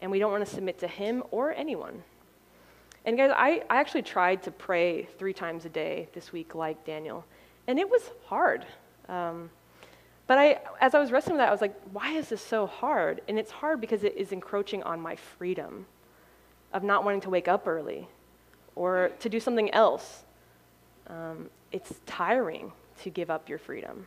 and 0.00 0.10
we 0.10 0.18
don't 0.18 0.32
want 0.32 0.46
to 0.46 0.54
submit 0.54 0.78
to 0.80 0.88
Him 0.88 1.22
or 1.30 1.52
anyone. 1.52 2.02
And 3.04 3.16
guys, 3.16 3.32
I, 3.34 3.62
I 3.68 3.76
actually 3.76 4.02
tried 4.02 4.42
to 4.44 4.50
pray 4.50 5.04
three 5.18 5.32
times 5.32 5.64
a 5.64 5.68
day 5.68 6.08
this 6.14 6.32
week, 6.32 6.54
like 6.54 6.84
Daniel, 6.84 7.24
and 7.66 7.78
it 7.78 7.88
was 7.88 8.02
hard. 8.26 8.64
Um, 9.08 9.50
but 10.26 10.38
I, 10.38 10.60
as 10.80 10.94
I 10.94 11.00
was 11.00 11.10
wrestling 11.10 11.34
with 11.34 11.40
that, 11.40 11.48
I 11.48 11.52
was 11.52 11.60
like, 11.60 11.74
why 11.92 12.12
is 12.12 12.28
this 12.28 12.40
so 12.40 12.66
hard? 12.66 13.20
And 13.28 13.38
it's 13.38 13.50
hard 13.50 13.80
because 13.80 14.04
it 14.04 14.16
is 14.16 14.32
encroaching 14.32 14.82
on 14.84 15.00
my 15.00 15.16
freedom 15.16 15.86
of 16.72 16.82
not 16.84 17.04
wanting 17.04 17.20
to 17.22 17.30
wake 17.30 17.48
up 17.48 17.66
early 17.66 18.08
or 18.76 19.10
to 19.20 19.28
do 19.28 19.40
something 19.40 19.70
else 19.74 20.22
um, 21.12 21.50
it's 21.70 22.00
tiring 22.06 22.72
to 23.02 23.10
give 23.10 23.30
up 23.30 23.48
your 23.48 23.58
freedom. 23.58 24.06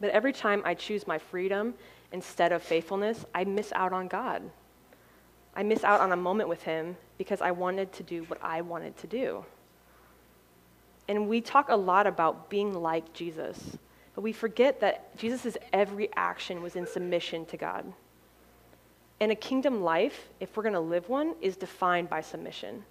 But 0.00 0.10
every 0.10 0.32
time 0.32 0.62
I 0.64 0.74
choose 0.74 1.06
my 1.06 1.18
freedom 1.18 1.74
instead 2.12 2.52
of 2.52 2.62
faithfulness, 2.62 3.24
I 3.34 3.44
miss 3.44 3.72
out 3.74 3.92
on 3.92 4.08
God. 4.08 4.42
I 5.54 5.62
miss 5.62 5.84
out 5.84 6.00
on 6.00 6.12
a 6.12 6.16
moment 6.16 6.48
with 6.48 6.62
Him 6.62 6.96
because 7.18 7.40
I 7.40 7.50
wanted 7.50 7.92
to 7.94 8.02
do 8.02 8.24
what 8.24 8.38
I 8.42 8.60
wanted 8.60 8.96
to 8.98 9.06
do. 9.06 9.44
And 11.08 11.28
we 11.28 11.40
talk 11.40 11.68
a 11.68 11.76
lot 11.76 12.06
about 12.06 12.50
being 12.50 12.74
like 12.74 13.12
Jesus, 13.12 13.78
but 14.14 14.22
we 14.22 14.32
forget 14.32 14.80
that 14.80 15.16
Jesus' 15.16 15.56
every 15.72 16.08
action 16.16 16.62
was 16.62 16.76
in 16.76 16.86
submission 16.86 17.46
to 17.46 17.56
God. 17.56 17.90
And 19.20 19.32
a 19.32 19.36
kingdom 19.36 19.82
life, 19.82 20.28
if 20.40 20.56
we're 20.56 20.62
going 20.62 20.74
to 20.74 20.80
live 20.80 21.08
one, 21.08 21.34
is 21.40 21.56
defined 21.56 22.10
by 22.10 22.20
submission. 22.20 22.84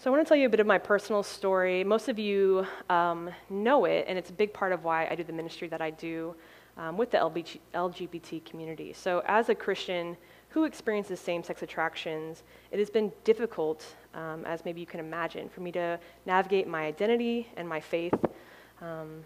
So, 0.00 0.08
I 0.08 0.14
want 0.14 0.24
to 0.24 0.28
tell 0.28 0.36
you 0.36 0.46
a 0.46 0.48
bit 0.48 0.60
of 0.60 0.66
my 0.68 0.78
personal 0.78 1.24
story. 1.24 1.82
Most 1.82 2.08
of 2.08 2.20
you 2.20 2.64
um, 2.88 3.30
know 3.50 3.84
it, 3.84 4.04
and 4.06 4.16
it's 4.16 4.30
a 4.30 4.32
big 4.32 4.52
part 4.52 4.70
of 4.70 4.84
why 4.84 5.08
I 5.10 5.16
do 5.16 5.24
the 5.24 5.32
ministry 5.32 5.66
that 5.66 5.80
I 5.80 5.90
do 5.90 6.36
um, 6.76 6.96
with 6.96 7.10
the 7.10 7.18
LGBT 7.18 8.44
community. 8.44 8.92
So, 8.92 9.24
as 9.26 9.48
a 9.48 9.56
Christian 9.56 10.16
who 10.50 10.62
experiences 10.62 11.18
same 11.18 11.42
sex 11.42 11.62
attractions, 11.62 12.44
it 12.70 12.78
has 12.78 12.90
been 12.90 13.10
difficult, 13.24 13.84
um, 14.14 14.44
as 14.44 14.64
maybe 14.64 14.80
you 14.80 14.86
can 14.86 15.00
imagine, 15.00 15.48
for 15.48 15.62
me 15.62 15.72
to 15.72 15.98
navigate 16.26 16.68
my 16.68 16.86
identity 16.86 17.48
and 17.56 17.68
my 17.68 17.80
faith. 17.80 18.14
Um, 18.80 19.24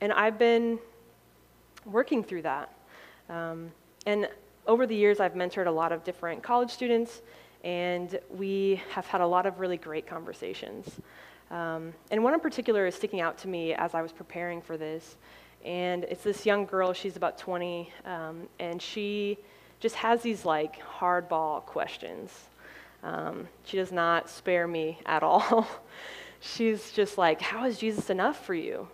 and 0.00 0.12
I've 0.12 0.40
been 0.40 0.80
working 1.86 2.24
through 2.24 2.42
that. 2.42 2.74
Um, 3.28 3.70
and 4.06 4.28
over 4.66 4.88
the 4.88 4.96
years, 4.96 5.20
I've 5.20 5.34
mentored 5.34 5.68
a 5.68 5.70
lot 5.70 5.92
of 5.92 6.02
different 6.02 6.42
college 6.42 6.72
students 6.72 7.22
and 7.64 8.18
we 8.30 8.80
have 8.90 9.06
had 9.06 9.20
a 9.20 9.26
lot 9.26 9.46
of 9.46 9.60
really 9.60 9.76
great 9.76 10.06
conversations. 10.06 11.00
Um, 11.50 11.92
and 12.10 12.22
one 12.22 12.34
in 12.34 12.40
particular 12.40 12.86
is 12.86 12.94
sticking 12.94 13.20
out 13.20 13.38
to 13.38 13.48
me 13.48 13.74
as 13.74 13.94
I 13.94 14.02
was 14.02 14.12
preparing 14.12 14.60
for 14.60 14.76
this. 14.76 15.16
And 15.64 16.04
it's 16.04 16.22
this 16.22 16.46
young 16.46 16.66
girl, 16.66 16.92
she's 16.92 17.16
about 17.16 17.38
20, 17.38 17.90
um, 18.04 18.48
and 18.60 18.80
she 18.80 19.38
just 19.80 19.96
has 19.96 20.22
these 20.22 20.44
like 20.44 20.80
hardball 20.80 21.64
questions. 21.64 22.32
Um, 23.02 23.48
she 23.64 23.76
does 23.76 23.92
not 23.92 24.28
spare 24.28 24.66
me 24.66 24.98
at 25.06 25.22
all. 25.22 25.66
she's 26.40 26.92
just 26.92 27.18
like, 27.18 27.40
How 27.40 27.66
is 27.66 27.78
Jesus 27.78 28.10
enough 28.10 28.44
for 28.44 28.54
you? 28.54 28.88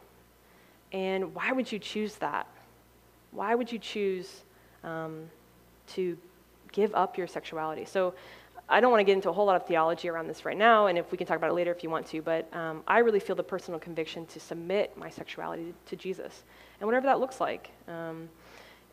And 0.93 1.35
why 1.35 1.53
would 1.53 1.71
you 1.71 1.79
choose 1.79 2.15
that? 2.17 2.47
Why 3.33 3.55
would 3.55 3.73
you 3.73 3.79
choose 3.79 4.43
um, 4.85 5.29
to 5.89 6.17
give 6.71 6.95
up 6.95 7.19
your 7.19 7.27
sexuality? 7.27 7.85
So 7.85 8.15
I 8.69 8.81
don't 8.81 8.91
want 8.91 9.01
to 9.01 9.05
get 9.05 9.13
into 9.13 9.29
a 9.29 9.33
whole 9.33 9.45
lot 9.45 9.57
of 9.57 9.67
theology 9.67 10.09
around 10.09 10.27
this 10.27 10.45
right 10.45 10.57
now, 10.57 10.87
and 10.87 10.97
if 10.97 11.13
we 11.13 11.19
can 11.19 11.27
talk 11.27 11.37
about 11.37 11.51
it 11.51 11.55
later 11.55 11.71
if 11.71 11.85
you 11.85 11.91
want 11.91 12.07
to, 12.07 12.23
but 12.23 12.49
um, 12.55 12.83
I 12.87 13.01
really 13.01 13.21
feel 13.21 13.37
the 13.37 13.43
personal 13.43 13.79
conviction 13.79 14.25
to 14.27 14.41
submit 14.41 14.97
my 14.97 15.11
sexuality 15.11 15.75
to 15.87 15.97
Jesus, 15.97 16.45
and 16.81 16.87
whatever 16.87 17.07
that 17.07 17.21
looks 17.21 17.41
like. 17.41 17.71
Um, 17.89 18.29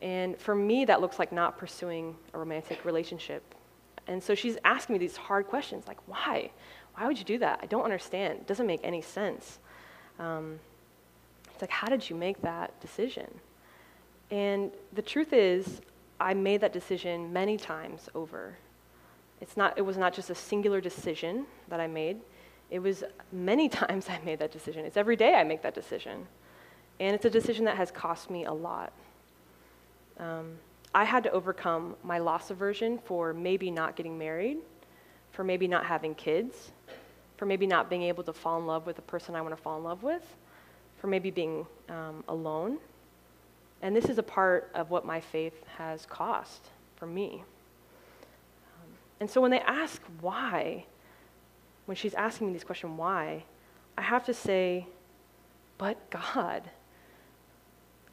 and 0.01 0.38
for 0.38 0.55
me, 0.55 0.84
that 0.86 0.99
looks 0.99 1.19
like 1.19 1.31
not 1.31 1.57
pursuing 1.57 2.15
a 2.34 2.39
romantic 2.39 2.84
relationship. 2.86 3.43
And 4.07 4.21
so 4.21 4.36
she's 4.36 4.57
asking 4.65 4.93
me 4.93 4.99
these 4.99 5.15
hard 5.15 5.47
questions, 5.47 5.88
like, 5.88 5.99
why? 6.07 6.51
Why 6.95 7.07
would 7.07 7.17
you 7.17 7.23
do 7.23 7.38
that? 7.38 7.60
I 7.62 7.65
don't 7.67 7.84
understand. 7.84 8.39
It 8.39 8.47
doesn't 8.47 8.67
make 8.67 8.81
any 8.84 9.01
sense. 9.01 9.60
Um, 10.19 10.60
it's 11.53 11.62
like, 11.62 11.69
how 11.69 11.88
did 11.88 12.10
you 12.10 12.15
make 12.15 12.41
that 12.41 12.77
decision? 12.81 13.27
And 14.31 14.71
the 14.93 15.01
truth 15.01 15.34
is, 15.34 15.81
I 16.19 16.34
made 16.34 16.62
that 16.62 16.73
decision 16.73 17.31
many 17.31 17.57
times 17.57 18.10
over. 18.15 18.57
It's 19.41 19.58
not, 19.58 19.77
it 19.77 19.82
was 19.82 19.97
not 19.97 20.13
just 20.13 20.30
a 20.30 20.36
singular 20.36 20.80
decision 20.80 21.45
that 21.67 21.80
I 21.80 21.88
made. 21.88 22.17
It 22.69 22.80
was 22.80 23.04
many 23.32 23.67
times 23.82 24.08
I 24.08 24.19
made 24.23 24.39
that 24.39 24.51
decision. 24.51 24.86
It's 24.86 24.97
every 24.97 25.15
day 25.15 25.34
I 25.34 25.43
make 25.43 25.63
that 25.63 25.73
decision. 25.73 26.27
And 26.99 27.15
it's 27.15 27.25
a 27.25 27.30
decision 27.30 27.65
that 27.65 27.77
has 27.77 27.89
cost 27.91 28.30
me 28.30 28.45
a 28.45 28.54
lot. 28.54 28.93
Um, 30.19 30.54
I 30.93 31.04
had 31.04 31.23
to 31.23 31.32
overcome 31.32 31.95
my 32.04 32.19
loss 32.19 32.51
aversion 32.51 32.99
for 32.99 33.34
maybe 33.34 33.71
not 33.71 33.95
getting 33.95 34.17
married, 34.17 34.58
for 35.32 35.43
maybe 35.43 35.67
not 35.67 35.86
having 35.86 36.13
kids, 36.13 36.71
for 37.38 37.45
maybe 37.45 37.65
not 37.65 37.89
being 37.89 38.04
able 38.04 38.23
to 38.23 38.34
fall 38.34 38.60
in 38.60 38.67
love 38.67 38.86
with 38.86 38.97
the 38.97 39.01
person 39.01 39.36
I 39.36 39.41
want 39.41 39.56
to 39.56 39.62
fall 39.62 39.77
in 39.77 39.84
love 39.84 40.04
with, 40.04 40.36
for 40.97 41.08
maybe 41.08 41.32
being 41.32 41.65
um, 41.89 42.23
alone. 42.27 42.77
And 43.82 43.95
this 43.95 44.06
is 44.06 44.19
a 44.19 44.23
part 44.23 44.69
of 44.75 44.91
what 44.91 45.06
my 45.06 45.19
faith 45.19 45.65
has 45.77 46.06
cost 46.06 46.67
for 46.97 47.08
me. 47.08 47.43
And 49.21 49.29
so 49.29 49.39
when 49.39 49.51
they 49.51 49.60
ask 49.60 50.01
why, 50.19 50.84
when 51.86 51.95
she's 51.95 52.15
asking 52.15 52.47
me 52.47 52.53
this 52.53 52.63
question, 52.63 52.97
why, 52.97 53.43
I 53.95 54.01
have 54.01 54.25
to 54.25 54.34
say, 54.34 54.88
but 55.77 56.10
God. 56.10 56.63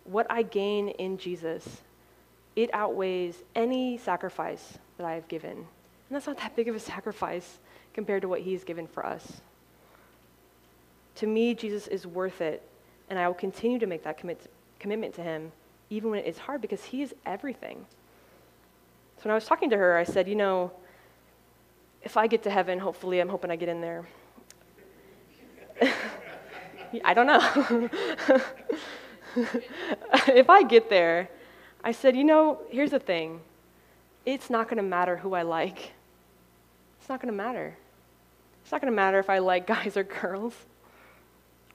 What 0.05 0.27
I 0.29 0.42
gain 0.42 0.90
in 0.90 1.16
Jesus, 1.16 1.81
it 2.57 2.68
outweighs 2.75 3.42
any 3.55 3.97
sacrifice 3.97 4.77
that 4.99 5.07
I 5.07 5.14
have 5.14 5.27
given. 5.29 5.53
And 5.53 5.66
that's 6.11 6.27
not 6.27 6.37
that 6.38 6.55
big 6.55 6.68
of 6.68 6.77
a 6.77 6.81
sacrifice 6.81 7.59
compared 7.94 8.21
to 8.21 8.29
what 8.29 8.42
He's 8.42 8.62
given 8.62 8.87
for 8.87 9.05
us. 9.05 9.40
To 11.16 11.27
me, 11.27 11.55
Jesus 11.55 11.87
is 11.87 12.07
worth 12.07 12.42
it, 12.42 12.62
and 13.09 13.18
I 13.18 13.27
will 13.27 13.35
continue 13.35 13.79
to 13.79 13.87
make 13.87 14.05
that 14.05 14.18
commit, 14.18 14.51
commitment 14.79 15.14
to 15.14 15.23
Him, 15.23 15.53
even 15.88 16.11
when 16.11 16.21
it 16.21 16.27
is 16.27 16.37
hard, 16.37 16.61
because 16.61 16.85
He 16.85 17.01
is 17.01 17.14
everything. 17.25 17.87
So 19.16 19.25
when 19.25 19.33
I 19.33 19.35
was 19.35 19.47
talking 19.47 19.71
to 19.71 19.77
her, 19.79 19.97
I 19.97 20.05
said, 20.05 20.29
You 20.29 20.37
know, 20.37 20.71
if 22.03 22.17
I 22.17 22.27
get 22.27 22.43
to 22.45 22.51
heaven, 22.51 22.79
hopefully, 22.79 23.21
I'm 23.21 23.29
hoping 23.29 23.51
I 23.51 23.57
get 23.57 23.69
in 23.69 23.81
there. 23.81 24.09
I 27.05 27.15
don't 27.15 27.27
know. 27.27 27.91
if 30.29 30.49
I 30.49 30.63
get 30.63 30.89
there, 30.89 31.29
I 31.83 31.93
said, 31.93 32.17
you 32.17 32.25
know, 32.25 32.61
here's 32.71 32.91
the 32.91 32.99
thing. 32.99 33.41
It's 34.25 34.51
not 34.51 34.69
going 34.69 34.77
to 34.77 34.83
matter 34.83 35.17
who 35.17 35.35
I 35.35 35.43
like. 35.43 35.93
It's 37.01 37.09
not 37.09 37.21
going 37.21 37.33
to 37.33 37.37
matter. 37.37 37.77
It's 38.63 38.73
not 38.73 38.81
going 38.81 38.93
to 38.93 38.97
matter 38.97 39.19
if 39.19 39.31
I 39.31 39.39
like 39.39 39.67
guys 39.77 39.97
or 39.97 40.05
girls. 40.05 40.55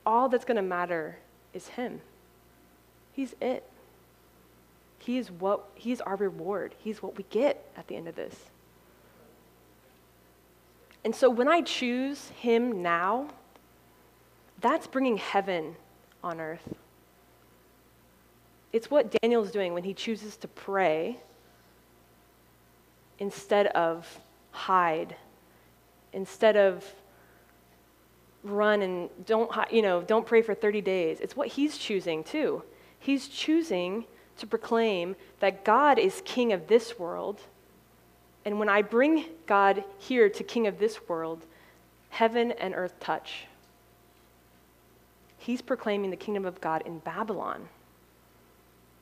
All 0.05 0.29
that's 0.29 0.45
going 0.45 0.57
to 0.57 0.61
matter 0.61 1.17
is 1.53 1.69
Him. 1.69 2.01
He's 3.13 3.35
it. 3.41 3.63
He 4.99 5.17
is 5.17 5.31
what 5.31 5.65
He's 5.75 6.01
our 6.01 6.15
reward. 6.15 6.75
He's 6.77 7.01
what 7.01 7.17
we 7.17 7.25
get 7.29 7.65
at 7.77 7.87
the 7.87 7.95
end 7.95 8.07
of 8.07 8.15
this. 8.15 8.35
And 11.03 11.15
so 11.15 11.29
when 11.29 11.47
I 11.47 11.61
choose 11.61 12.29
Him 12.39 12.81
now, 12.81 13.29
that's 14.61 14.87
bringing 14.87 15.17
heaven 15.17 15.75
on 16.23 16.39
earth. 16.39 16.73
It's 18.71 18.89
what 18.89 19.13
Daniel's 19.21 19.51
doing 19.51 19.73
when 19.73 19.83
he 19.83 19.93
chooses 19.93 20.35
to 20.37 20.47
pray 20.47 21.19
instead 23.19 23.67
of 23.67 24.19
hide, 24.51 25.15
instead 26.11 26.57
of 26.57 26.83
run 28.43 28.81
and 28.81 29.09
don't, 29.25 29.51
you 29.71 29.81
know, 29.81 30.01
don't 30.01 30.25
pray 30.25 30.41
for 30.41 30.55
30 30.55 30.81
days. 30.81 31.19
It's 31.19 31.35
what 31.35 31.49
he's 31.49 31.77
choosing 31.77 32.23
too. 32.23 32.63
He's 32.99 33.27
choosing 33.27 34.05
to 34.37 34.47
proclaim 34.47 35.15
that 35.39 35.63
God 35.63 35.99
is 35.99 36.21
king 36.25 36.51
of 36.51 36.67
this 36.67 36.97
world. 36.97 37.41
And 38.45 38.59
when 38.59 38.69
I 38.69 38.81
bring 38.81 39.25
God 39.45 39.83
here 39.99 40.29
to 40.29 40.43
king 40.43 40.67
of 40.67 40.79
this 40.79 41.07
world, 41.07 41.45
heaven 42.13 42.51
and 42.53 42.75
earth 42.75 42.99
touch. 42.99 43.45
He's 45.39 45.61
proclaiming 45.63 46.11
the 46.11 46.15
kingdom 46.15 46.45
of 46.45 46.61
God 46.61 46.83
in 46.85 46.99
Babylon. 46.99 47.67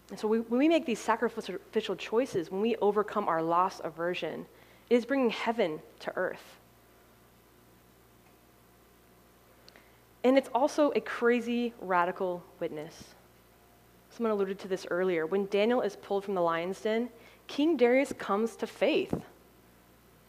And 0.09 0.19
so 0.19 0.27
we, 0.27 0.39
when 0.39 0.59
we 0.59 0.69
make 0.69 0.85
these 0.85 0.99
sacrificial 0.99 1.95
choices, 1.97 2.49
when 2.49 2.61
we 2.61 2.77
overcome 2.77 3.27
our 3.27 3.41
loss 3.41 3.81
aversion, 3.83 4.45
it 4.89 4.95
is 4.95 5.05
bringing 5.05 5.29
heaven 5.29 5.81
to 5.99 6.13
earth. 6.15 6.43
And 10.23 10.37
it's 10.37 10.49
also 10.53 10.91
a 10.95 11.01
crazy, 11.01 11.73
radical 11.81 12.43
witness. 12.59 13.03
Someone 14.09 14.31
alluded 14.31 14.57
to 14.59 14.67
this 14.69 14.85
earlier. 14.89 15.25
When 15.25 15.47
Daniel 15.47 15.81
is 15.81 15.97
pulled 15.97 16.23
from 16.23 16.35
the 16.35 16.41
lion's 16.41 16.79
den, 16.79 17.09
King 17.47 17.75
Darius 17.75 18.13
comes 18.17 18.55
to 18.57 18.67
faith. 18.67 19.13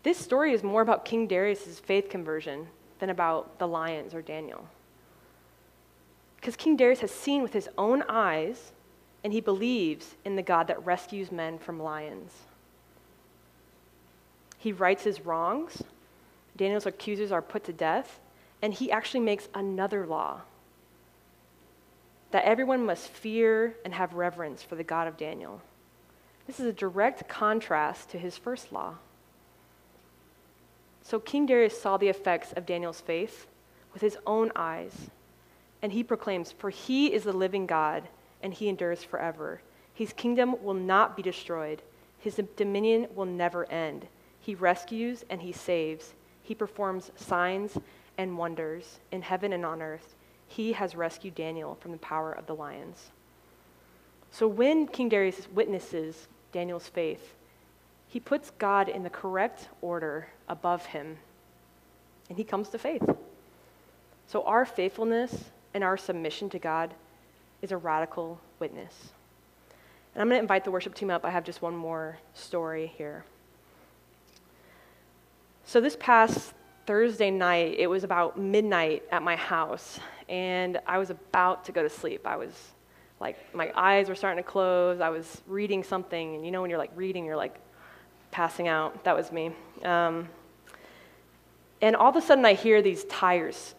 This 0.02 0.18
story 0.18 0.52
is 0.52 0.62
more 0.62 0.82
about 0.82 1.04
King 1.04 1.26
Darius' 1.26 1.78
faith 1.78 2.08
conversion 2.08 2.68
than 2.98 3.10
about 3.10 3.58
the 3.58 3.68
lions 3.68 4.14
or 4.14 4.22
Daniel. 4.22 4.66
Because 6.36 6.56
King 6.56 6.76
Darius 6.76 7.00
has 7.00 7.12
seen 7.12 7.42
with 7.42 7.52
his 7.52 7.68
own 7.78 8.02
eyes 8.08 8.72
and 9.22 9.32
he 9.32 9.40
believes 9.40 10.16
in 10.24 10.34
the 10.34 10.42
God 10.42 10.66
that 10.66 10.84
rescues 10.84 11.30
men 11.30 11.58
from 11.58 11.80
lions. 11.80 12.32
He 14.58 14.72
rights 14.72 15.04
his 15.04 15.24
wrongs. 15.24 15.82
Daniel's 16.56 16.86
accusers 16.86 17.32
are 17.32 17.42
put 17.42 17.64
to 17.64 17.72
death, 17.72 18.20
and 18.60 18.74
he 18.74 18.90
actually 18.90 19.20
makes 19.20 19.48
another 19.54 20.06
law 20.06 20.42
that 22.30 22.44
everyone 22.44 22.84
must 22.84 23.08
fear 23.08 23.76
and 23.84 23.94
have 23.94 24.14
reverence 24.14 24.62
for 24.62 24.74
the 24.74 24.84
God 24.84 25.06
of 25.06 25.16
Daniel. 25.16 25.60
This 26.46 26.58
is 26.58 26.66
a 26.66 26.72
direct 26.72 27.28
contrast 27.28 28.10
to 28.10 28.18
his 28.18 28.36
first 28.36 28.72
law. 28.72 28.94
So 31.02 31.18
King 31.18 31.46
Darius 31.46 31.80
saw 31.80 31.96
the 31.96 32.08
effects 32.08 32.52
of 32.52 32.66
Daniel's 32.66 33.00
faith 33.00 33.46
with 33.92 34.02
his 34.02 34.16
own 34.26 34.50
eyes, 34.56 35.10
and 35.82 35.92
he 35.92 36.02
proclaims, 36.02 36.52
For 36.52 36.70
he 36.70 37.12
is 37.12 37.24
the 37.24 37.32
living 37.32 37.66
God 37.66 38.08
and 38.42 38.54
he 38.54 38.68
endures 38.68 39.04
forever. 39.04 39.60
His 39.94 40.12
kingdom 40.12 40.56
will 40.62 40.74
not 40.74 41.16
be 41.16 41.22
destroyed, 41.22 41.82
his 42.18 42.40
dominion 42.56 43.08
will 43.14 43.26
never 43.26 43.70
end. 43.70 44.06
He 44.40 44.54
rescues 44.54 45.24
and 45.28 45.42
he 45.42 45.52
saves. 45.52 46.14
He 46.42 46.54
performs 46.54 47.10
signs 47.16 47.78
and 48.18 48.38
wonders 48.38 49.00
in 49.10 49.22
heaven 49.22 49.52
and 49.52 49.64
on 49.64 49.82
earth. 49.82 50.14
He 50.46 50.72
has 50.72 50.94
rescued 50.94 51.34
Daniel 51.34 51.76
from 51.80 51.92
the 51.92 51.98
power 51.98 52.32
of 52.32 52.46
the 52.46 52.54
lions. 52.54 53.10
So 54.30 54.46
when 54.48 54.86
King 54.86 55.08
Darius 55.08 55.48
witnesses 55.52 56.28
Daniel's 56.52 56.88
faith, 56.88 57.34
he 58.12 58.20
puts 58.20 58.50
God 58.58 58.90
in 58.90 59.04
the 59.04 59.08
correct 59.08 59.70
order 59.80 60.28
above 60.46 60.84
him, 60.84 61.16
and 62.28 62.36
he 62.36 62.44
comes 62.44 62.68
to 62.68 62.78
faith. 62.78 63.02
So 64.26 64.42
our 64.42 64.66
faithfulness 64.66 65.44
and 65.72 65.82
our 65.82 65.96
submission 65.96 66.50
to 66.50 66.58
God 66.58 66.92
is 67.62 67.72
a 67.72 67.76
radical 67.78 68.38
witness. 68.58 68.94
And 70.12 70.20
I'm 70.20 70.28
going 70.28 70.38
to 70.38 70.42
invite 70.42 70.64
the 70.64 70.70
worship 70.70 70.94
team 70.94 71.08
up. 71.08 71.24
I 71.24 71.30
have 71.30 71.42
just 71.42 71.62
one 71.62 71.74
more 71.74 72.18
story 72.34 72.92
here. 72.98 73.24
So, 75.64 75.80
this 75.80 75.96
past 75.98 76.52
Thursday 76.84 77.30
night, 77.30 77.76
it 77.78 77.86
was 77.86 78.04
about 78.04 78.38
midnight 78.38 79.04
at 79.10 79.22
my 79.22 79.36
house, 79.36 79.98
and 80.28 80.78
I 80.86 80.98
was 80.98 81.08
about 81.08 81.64
to 81.64 81.72
go 81.72 81.82
to 81.82 81.88
sleep. 81.88 82.26
I 82.26 82.36
was 82.36 82.52
like, 83.20 83.54
my 83.54 83.72
eyes 83.74 84.10
were 84.10 84.14
starting 84.14 84.44
to 84.44 84.46
close. 84.46 85.00
I 85.00 85.08
was 85.08 85.40
reading 85.46 85.82
something, 85.82 86.34
and 86.34 86.44
you 86.44 86.50
know, 86.50 86.60
when 86.60 86.68
you're 86.68 86.78
like 86.78 86.92
reading, 86.94 87.24
you're 87.24 87.36
like 87.36 87.58
passing 88.32 88.66
out. 88.66 89.04
That 89.04 89.14
was 89.14 89.30
me. 89.30 89.52
Um, 89.84 90.28
and 91.80 91.94
all 91.94 92.10
of 92.10 92.16
a 92.16 92.20
sudden, 92.20 92.44
I 92.44 92.54
hear 92.54 92.82
these 92.82 93.04
tires. 93.04 93.76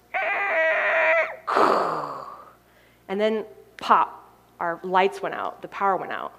And 3.09 3.19
then 3.19 3.45
pop, 3.77 4.31
our 4.59 4.79
lights 4.83 5.21
went 5.21 5.35
out, 5.35 5.61
the 5.61 5.67
power 5.67 5.97
went 5.97 6.11
out. 6.11 6.33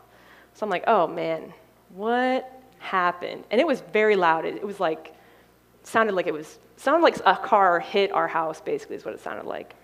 So 0.54 0.64
I'm 0.64 0.70
like, 0.70 0.84
oh 0.86 1.06
man, 1.06 1.52
what 1.90 2.50
happened? 2.78 3.44
And 3.50 3.60
it 3.60 3.66
was 3.66 3.82
very 3.92 4.16
loud. 4.16 4.44
It, 4.44 4.56
it 4.56 4.66
was 4.66 4.80
like, 4.80 5.14
sounded 5.82 6.14
like 6.14 6.26
it 6.26 6.32
was, 6.32 6.58
sounded 6.76 7.02
like 7.02 7.16
a 7.26 7.36
car 7.36 7.78
hit 7.80 8.10
our 8.12 8.26
house, 8.26 8.60
basically, 8.60 8.96
is 8.96 9.04
what 9.04 9.14
it 9.14 9.20
sounded 9.20 9.46
like. 9.46 9.74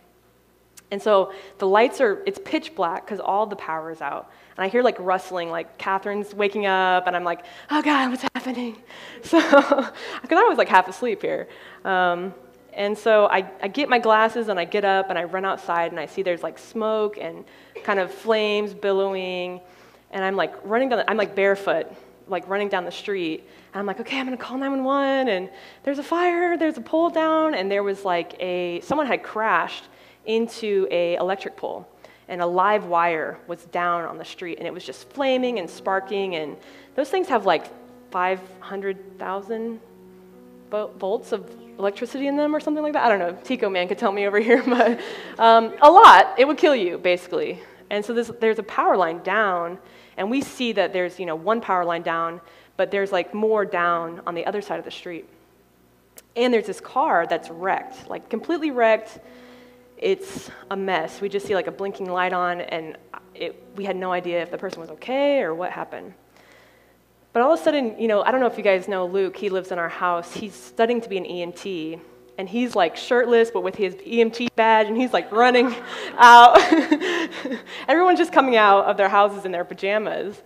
And 0.90 1.00
so 1.00 1.32
the 1.58 1.66
lights 1.66 2.00
are, 2.00 2.22
it's 2.26 2.40
pitch 2.44 2.74
black 2.74 3.04
because 3.04 3.20
all 3.20 3.46
the 3.46 3.56
power 3.56 3.90
is 3.90 4.00
out. 4.00 4.30
And 4.56 4.64
I 4.64 4.68
hear 4.68 4.82
like 4.82 4.96
rustling, 4.98 5.50
like 5.50 5.78
Catherine's 5.78 6.34
waking 6.34 6.66
up, 6.66 7.06
and 7.06 7.14
I'm 7.14 7.24
like, 7.24 7.44
oh 7.70 7.80
God, 7.80 8.10
what's 8.10 8.24
happening? 8.34 8.76
So, 9.22 9.38
because 10.22 10.38
I 10.38 10.44
was 10.48 10.56
like 10.56 10.68
half 10.68 10.88
asleep 10.88 11.20
here. 11.20 11.46
Um, 11.84 12.34
and 12.72 12.96
so 12.96 13.26
I, 13.26 13.50
I 13.62 13.68
get 13.68 13.88
my 13.88 13.98
glasses 13.98 14.48
and 14.48 14.58
I 14.58 14.64
get 14.64 14.84
up 14.84 15.10
and 15.10 15.18
I 15.18 15.24
run 15.24 15.44
outside 15.44 15.90
and 15.90 16.00
I 16.00 16.06
see 16.06 16.22
there's 16.22 16.42
like 16.42 16.58
smoke 16.58 17.18
and 17.20 17.44
kind 17.82 17.98
of 17.98 18.12
flames 18.12 18.72
billowing. 18.72 19.60
And 20.10 20.24
I'm 20.24 20.36
like 20.36 20.54
running 20.64 20.88
down, 20.88 21.00
the, 21.00 21.10
I'm 21.10 21.16
like 21.16 21.34
barefoot, 21.34 21.86
like 22.28 22.48
running 22.48 22.68
down 22.68 22.84
the 22.84 22.92
street. 22.92 23.44
And 23.72 23.80
I'm 23.80 23.86
like, 23.86 24.00
okay, 24.00 24.18
I'm 24.18 24.24
gonna 24.24 24.36
call 24.36 24.56
911. 24.56 25.28
And 25.28 25.50
there's 25.82 25.98
a 25.98 26.02
fire, 26.02 26.56
there's 26.56 26.78
a 26.78 26.80
pole 26.80 27.10
down. 27.10 27.54
And 27.54 27.70
there 27.70 27.82
was 27.82 28.04
like 28.04 28.34
a, 28.40 28.80
someone 28.80 29.06
had 29.06 29.22
crashed 29.22 29.84
into 30.36 30.86
a 30.90 31.16
electric 31.16 31.56
pole. 31.56 31.86
And 32.28 32.40
a 32.40 32.46
live 32.46 32.84
wire 32.84 33.38
was 33.48 33.64
down 33.66 34.04
on 34.04 34.16
the 34.16 34.24
street. 34.24 34.58
And 34.58 34.66
it 34.66 34.72
was 34.72 34.84
just 34.84 35.08
flaming 35.10 35.58
and 35.58 35.68
sparking. 35.68 36.36
And 36.36 36.56
those 36.94 37.10
things 37.10 37.28
have 37.28 37.44
like 37.44 37.66
500,000 38.10 39.80
volts 40.70 41.32
of 41.32 41.50
electricity 41.78 42.28
in 42.28 42.36
them 42.36 42.54
or 42.54 42.60
something 42.60 42.82
like 42.82 42.92
that. 42.92 43.04
I 43.04 43.08
don't 43.08 43.18
know. 43.18 43.36
Tico 43.42 43.68
man 43.68 43.88
could 43.88 43.98
tell 43.98 44.12
me 44.12 44.26
over 44.26 44.38
here, 44.48 44.62
but 44.64 45.00
um, 45.38 45.74
a 45.82 45.90
lot. 45.90 46.34
It 46.38 46.46
would 46.46 46.58
kill 46.58 46.76
you 46.76 46.98
basically. 46.98 47.60
And 47.90 48.04
so 48.04 48.14
this, 48.14 48.30
there's 48.40 48.60
a 48.60 48.64
power 48.64 48.96
line 48.96 49.20
down, 49.22 49.78
and 50.16 50.30
we 50.30 50.40
see 50.40 50.72
that 50.72 50.92
there's 50.92 51.18
you 51.18 51.26
know 51.26 51.34
one 51.34 51.60
power 51.60 51.84
line 51.84 52.02
down, 52.02 52.40
but 52.76 52.92
there's 52.92 53.10
like 53.10 53.34
more 53.34 53.64
down 53.64 54.20
on 54.26 54.34
the 54.34 54.46
other 54.46 54.62
side 54.62 54.78
of 54.78 54.84
the 54.84 54.92
street. 54.92 55.28
And 56.36 56.54
there's 56.54 56.66
this 56.66 56.80
car 56.80 57.26
that's 57.26 57.50
wrecked, 57.50 58.08
like 58.08 58.28
completely 58.30 58.70
wrecked. 58.70 59.18
It's 60.00 60.50
a 60.70 60.76
mess. 60.76 61.20
We 61.20 61.28
just 61.28 61.46
see 61.46 61.54
like 61.54 61.66
a 61.66 61.70
blinking 61.70 62.10
light 62.10 62.32
on, 62.32 62.62
and 62.62 62.96
it, 63.34 63.62
we 63.76 63.84
had 63.84 63.96
no 63.96 64.12
idea 64.12 64.42
if 64.42 64.50
the 64.50 64.56
person 64.56 64.80
was 64.80 64.88
okay 64.90 65.42
or 65.42 65.54
what 65.54 65.70
happened. 65.70 66.14
But 67.34 67.42
all 67.42 67.52
of 67.52 67.60
a 67.60 67.62
sudden, 67.62 68.00
you 68.00 68.08
know, 68.08 68.22
I 68.22 68.30
don't 68.32 68.40
know 68.40 68.46
if 68.46 68.56
you 68.56 68.64
guys 68.64 68.88
know 68.88 69.04
Luke, 69.04 69.36
he 69.36 69.50
lives 69.50 69.72
in 69.72 69.78
our 69.78 69.90
house. 69.90 70.32
He's 70.32 70.54
studying 70.54 71.02
to 71.02 71.08
be 71.08 71.18
an 71.18 71.24
EMT, 71.24 72.00
and 72.38 72.48
he's 72.48 72.74
like 72.74 72.96
shirtless, 72.96 73.50
but 73.50 73.62
with 73.62 73.76
his 73.76 73.94
EMT 73.96 74.48
badge, 74.56 74.86
and 74.86 74.96
he's 74.96 75.12
like 75.12 75.30
running 75.30 75.74
out. 76.16 76.58
Everyone's 77.88 78.18
just 78.18 78.32
coming 78.32 78.56
out 78.56 78.86
of 78.86 78.96
their 78.96 79.10
houses 79.10 79.44
in 79.44 79.52
their 79.52 79.66
pajamas. 79.66 80.40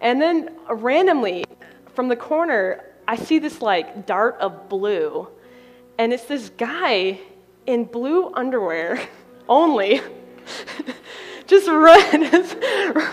And 0.00 0.20
then 0.20 0.54
randomly, 0.68 1.46
from 1.94 2.08
the 2.08 2.16
corner, 2.16 2.84
I 3.08 3.16
see 3.16 3.38
this 3.38 3.62
like 3.62 4.04
dart 4.04 4.36
of 4.38 4.68
blue, 4.68 5.28
and 5.96 6.12
it's 6.12 6.26
this 6.26 6.50
guy 6.50 7.20
in 7.68 7.84
blue 7.84 8.32
underwear 8.34 9.00
only. 9.48 10.00
just 11.46 11.66
run, 11.66 12.30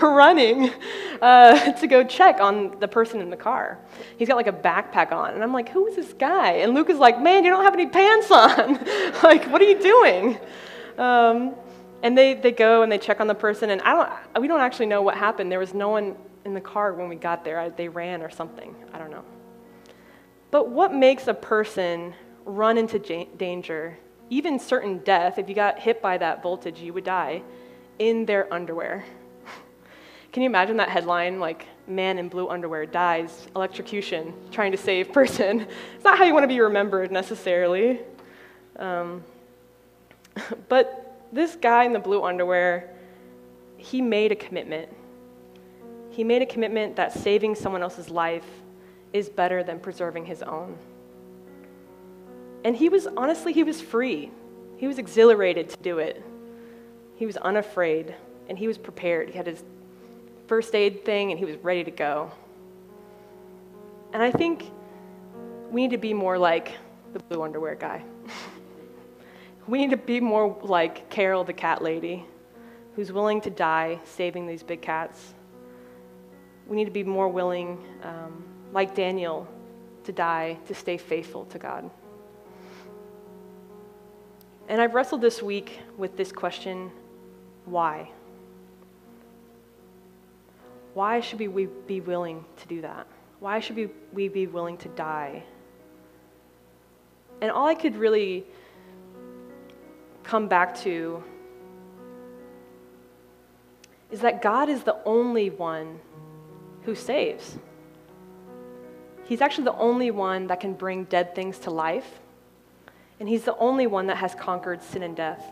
running 0.02 0.70
uh, 1.22 1.72
to 1.72 1.86
go 1.86 2.04
check 2.04 2.40
on 2.40 2.78
the 2.80 2.88
person 2.88 3.20
in 3.20 3.30
the 3.30 3.36
car. 3.36 3.78
He's 4.18 4.28
got 4.28 4.36
like 4.36 4.46
a 4.46 4.52
backpack 4.52 5.12
on, 5.12 5.34
and 5.34 5.42
I'm 5.42 5.52
like, 5.52 5.68
"Who 5.70 5.86
is 5.86 5.96
this 5.96 6.12
guy?" 6.12 6.52
And 6.52 6.74
Luke 6.74 6.90
is 6.90 6.98
like, 6.98 7.20
"Man, 7.20 7.44
you 7.44 7.50
don't 7.50 7.64
have 7.64 7.74
any 7.74 7.86
pants 7.86 8.30
on. 8.30 8.74
like, 9.22 9.44
what 9.46 9.60
are 9.60 9.64
you 9.64 9.80
doing?" 9.80 10.38
Um, 10.98 11.54
and 12.02 12.16
they, 12.16 12.34
they 12.34 12.52
go 12.52 12.82
and 12.82 12.92
they 12.92 12.98
check 12.98 13.20
on 13.20 13.26
the 13.26 13.34
person, 13.34 13.70
and 13.70 13.80
I 13.82 13.92
don't, 13.92 14.42
we 14.42 14.48
don't 14.48 14.60
actually 14.60 14.86
know 14.86 15.02
what 15.02 15.16
happened. 15.16 15.50
There 15.50 15.58
was 15.58 15.74
no 15.74 15.88
one 15.88 16.16
in 16.44 16.54
the 16.54 16.60
car 16.60 16.92
when 16.92 17.08
we 17.08 17.16
got 17.16 17.44
there. 17.44 17.58
I, 17.58 17.68
they 17.70 17.88
ran 17.88 18.22
or 18.22 18.30
something. 18.30 18.74
I 18.92 18.98
don't 18.98 19.10
know. 19.10 19.24
But 20.50 20.68
what 20.68 20.94
makes 20.94 21.26
a 21.26 21.34
person 21.34 22.14
run 22.44 22.78
into 22.78 22.98
danger, 23.36 23.98
even 24.30 24.58
certain 24.58 24.98
death? 24.98 25.38
If 25.38 25.48
you 25.48 25.54
got 25.54 25.78
hit 25.78 26.02
by 26.02 26.18
that 26.18 26.42
voltage, 26.42 26.80
you 26.80 26.92
would 26.92 27.04
die 27.04 27.42
in 27.98 28.26
their 28.26 28.52
underwear. 28.52 29.04
Can 30.32 30.42
you 30.42 30.48
imagine 30.48 30.76
that 30.78 30.88
headline, 30.88 31.40
like, 31.40 31.66
man 31.86 32.18
in 32.18 32.28
blue 32.28 32.48
underwear 32.48 32.84
dies, 32.84 33.46
electrocution, 33.54 34.34
trying 34.50 34.72
to 34.72 34.78
save 34.78 35.12
person? 35.12 35.66
It's 35.94 36.04
not 36.04 36.18
how 36.18 36.24
you 36.24 36.34
want 36.34 36.44
to 36.44 36.48
be 36.48 36.60
remembered 36.60 37.10
necessarily. 37.10 38.00
Um, 38.78 39.24
but 40.68 41.20
this 41.32 41.56
guy 41.56 41.84
in 41.84 41.92
the 41.92 41.98
blue 41.98 42.22
underwear, 42.22 42.94
he 43.76 44.00
made 44.00 44.32
a 44.32 44.36
commitment. 44.36 44.88
He 46.10 46.24
made 46.24 46.42
a 46.42 46.46
commitment 46.46 46.96
that 46.96 47.12
saving 47.12 47.54
someone 47.54 47.82
else's 47.82 48.08
life 48.08 48.46
is 49.12 49.28
better 49.28 49.62
than 49.62 49.78
preserving 49.78 50.26
his 50.26 50.42
own. 50.42 50.78
And 52.66 52.74
he 52.74 52.88
was, 52.88 53.06
honestly, 53.16 53.52
he 53.52 53.62
was 53.62 53.80
free. 53.80 54.28
He 54.76 54.88
was 54.88 54.98
exhilarated 54.98 55.68
to 55.68 55.76
do 55.76 55.98
it. 55.98 56.20
He 57.14 57.24
was 57.24 57.36
unafraid 57.36 58.12
and 58.48 58.58
he 58.58 58.66
was 58.66 58.76
prepared. 58.76 59.30
He 59.30 59.36
had 59.36 59.46
his 59.46 59.62
first 60.48 60.74
aid 60.74 61.04
thing 61.04 61.30
and 61.30 61.38
he 61.38 61.44
was 61.44 61.54
ready 61.58 61.84
to 61.84 61.92
go. 61.92 62.32
And 64.12 64.20
I 64.20 64.32
think 64.32 64.68
we 65.70 65.82
need 65.82 65.92
to 65.92 65.96
be 65.96 66.12
more 66.12 66.38
like 66.38 66.72
the 67.12 67.20
blue 67.20 67.40
underwear 67.44 67.76
guy. 67.76 68.02
we 69.68 69.78
need 69.78 69.90
to 69.90 69.96
be 69.96 70.18
more 70.18 70.58
like 70.60 71.08
Carole 71.08 71.44
the 71.44 71.52
cat 71.52 71.82
lady 71.82 72.26
who's 72.96 73.12
willing 73.12 73.40
to 73.42 73.50
die 73.50 74.00
saving 74.02 74.44
these 74.44 74.64
big 74.64 74.82
cats. 74.82 75.34
We 76.66 76.74
need 76.74 76.86
to 76.86 76.90
be 76.90 77.04
more 77.04 77.28
willing, 77.28 77.78
um, 78.02 78.44
like 78.72 78.96
Daniel, 78.96 79.46
to 80.02 80.10
die 80.10 80.58
to 80.66 80.74
stay 80.74 80.96
faithful 80.96 81.44
to 81.44 81.60
God. 81.60 81.88
And 84.68 84.80
I've 84.80 84.94
wrestled 84.94 85.20
this 85.20 85.42
week 85.42 85.78
with 85.96 86.16
this 86.16 86.32
question 86.32 86.90
why? 87.64 88.10
Why 90.94 91.20
should 91.20 91.38
we 91.38 91.66
be 91.86 92.00
willing 92.00 92.44
to 92.56 92.66
do 92.66 92.80
that? 92.80 93.06
Why 93.38 93.60
should 93.60 93.90
we 94.12 94.28
be 94.28 94.46
willing 94.46 94.78
to 94.78 94.88
die? 94.88 95.42
And 97.40 97.50
all 97.50 97.66
I 97.66 97.74
could 97.74 97.96
really 97.96 98.44
come 100.22 100.48
back 100.48 100.74
to 100.80 101.22
is 104.10 104.20
that 104.20 104.40
God 104.40 104.68
is 104.68 104.84
the 104.84 104.96
only 105.04 105.50
one 105.50 106.00
who 106.84 106.94
saves. 106.94 107.58
He's 109.24 109.40
actually 109.42 109.64
the 109.64 109.76
only 109.76 110.10
one 110.10 110.46
that 110.46 110.60
can 110.60 110.72
bring 110.72 111.04
dead 111.04 111.34
things 111.34 111.58
to 111.60 111.70
life, 111.70 112.20
and 113.18 113.28
He's 113.28 113.44
the 113.44 113.56
only 113.56 113.86
one 113.86 114.06
that 114.08 114.16
has 114.18 114.34
conquered 114.34 114.82
sin 114.82 115.02
and 115.02 115.16
death. 115.16 115.44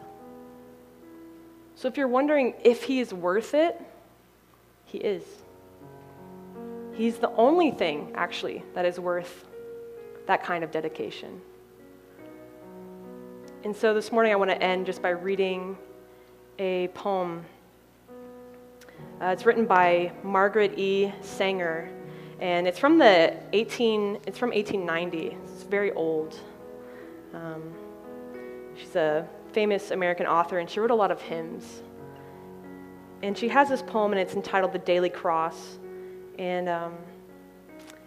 So 1.76 1.88
if 1.88 1.96
you're 1.96 2.08
wondering 2.08 2.54
if 2.62 2.84
he 2.84 3.00
is 3.00 3.12
worth 3.12 3.54
it, 3.54 3.80
he 4.84 4.98
is. 4.98 5.22
He's 6.94 7.18
the 7.18 7.30
only 7.30 7.72
thing, 7.72 8.12
actually, 8.14 8.62
that 8.74 8.84
is 8.84 9.00
worth 9.00 9.44
that 10.26 10.44
kind 10.44 10.62
of 10.62 10.70
dedication. 10.70 11.40
And 13.64 13.74
so 13.74 13.92
this 13.92 14.12
morning 14.12 14.32
I 14.32 14.36
want 14.36 14.50
to 14.50 14.62
end 14.62 14.86
just 14.86 15.02
by 15.02 15.10
reading 15.10 15.76
a 16.58 16.88
poem. 16.88 17.44
Uh, 19.20 19.26
it's 19.26 19.44
written 19.44 19.66
by 19.66 20.12
Margaret 20.22 20.78
E. 20.78 21.12
Sangster, 21.22 21.90
and 22.40 22.68
it's 22.68 22.78
from 22.78 22.98
the 22.98 23.34
18. 23.52 24.20
It's 24.26 24.38
from 24.38 24.50
1890. 24.50 25.36
It's 25.44 25.64
very 25.64 25.92
old. 25.92 26.38
Um, 27.35 27.74
she's 28.76 28.95
a 28.97 29.28
famous 29.53 29.91
American 29.91 30.26
author, 30.26 30.59
and 30.59 30.70
she 30.70 30.80
wrote 30.80 30.91
a 30.91 30.95
lot 30.95 31.11
of 31.11 31.20
hymns. 31.20 31.82
And 33.22 33.37
she 33.37 33.49
has 33.49 33.68
this 33.68 33.82
poem, 33.82 34.12
and 34.12 34.20
it's 34.20 34.35
entitled 34.35 34.72
The 34.72 34.78
Daily 34.78 35.11
Cross. 35.11 35.78
And 36.39 36.68
um, 36.68 36.95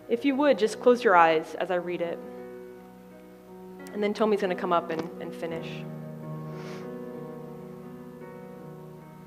if 0.09 0.25
you 0.25 0.35
would, 0.35 0.57
just 0.57 0.79
close 0.79 1.03
your 1.03 1.15
eyes 1.15 1.55
as 1.55 1.71
I 1.71 1.75
read 1.75 2.01
it. 2.01 2.19
And 3.93 4.01
then 4.01 4.13
Tomi's 4.13 4.41
going 4.41 4.55
to 4.55 4.61
come 4.61 4.73
up 4.73 4.91
and, 4.91 5.09
and 5.21 5.33
finish. 5.33 5.67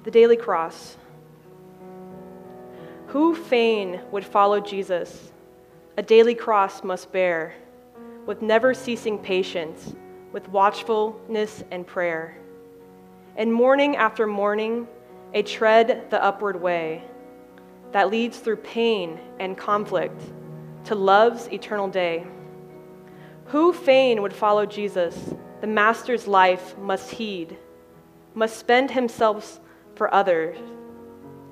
The 0.05 0.11
Daily 0.11 0.37
Cross. 0.37 0.97
Who 3.09 3.35
fain 3.35 4.01
would 4.13 4.25
follow 4.25 4.61
Jesus? 4.61 5.33
A 5.97 6.03
daily 6.03 6.35
cross 6.35 6.85
must 6.85 7.11
bear, 7.11 7.55
with 8.27 8.43
never 8.43 8.75
ceasing 8.75 9.19
patience 9.19 9.95
with 10.33 10.49
watchfulness 10.49 11.65
and 11.71 11.87
prayer. 11.87 12.37
And 13.37 13.53
morning 13.53 13.97
after 13.97 14.27
morning, 14.27 14.87
a 15.35 15.43
tread 15.43 16.11
the 16.11 16.23
upward 16.23 16.61
way 16.61 17.05
that 17.93 18.11
leads 18.11 18.39
through 18.39 18.57
pain 18.57 19.19
and 19.39 19.57
conflict 19.57 20.21
to 20.85 20.95
love's 20.95 21.49
eternal 21.49 21.89
day. 21.89 22.27
Who 23.47 23.73
fain 23.73 24.23
would 24.23 24.33
follow 24.33 24.67
Jesus, 24.67 25.35
the 25.61 25.67
Master's 25.67 26.27
life 26.27 26.77
must 26.79 27.11
heed, 27.11 27.59
must 28.35 28.57
spend 28.57 28.91
himself 28.91 29.61
for 29.97 30.13
others, 30.15 30.57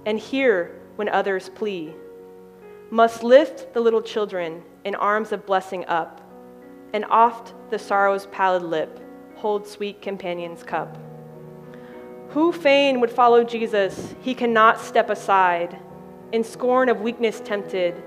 and 0.06 0.18
hear 0.18 0.80
when 0.96 1.08
others 1.08 1.48
plea, 1.48 1.92
must 2.90 3.22
lift 3.22 3.74
the 3.74 3.80
little 3.80 4.00
children 4.00 4.62
in 4.84 4.94
arms 4.94 5.32
of 5.32 5.44
blessing 5.44 5.84
up 5.86 6.27
and 6.93 7.05
oft 7.07 7.55
the 7.70 7.78
sorrow's 7.78 8.26
pallid 8.26 8.62
lip 8.62 9.01
holds 9.36 9.70
sweet 9.70 10.03
companion's 10.03 10.62
cup. 10.62 10.99
Who 12.30 12.53
fain 12.53 13.01
would 13.01 13.11
follow 13.11 13.45
Jesus, 13.45 14.14
he 14.20 14.34
cannot 14.34 14.80
step 14.80 15.11
aside, 15.11 15.78
in 16.32 16.45
scorn 16.45 16.89
of 16.89 17.01
weakness 17.01 17.41
tempted, 17.41 18.03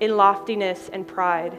in 0.00 0.16
loftiness 0.16 0.88
and 0.92 1.06
pride. 1.06 1.58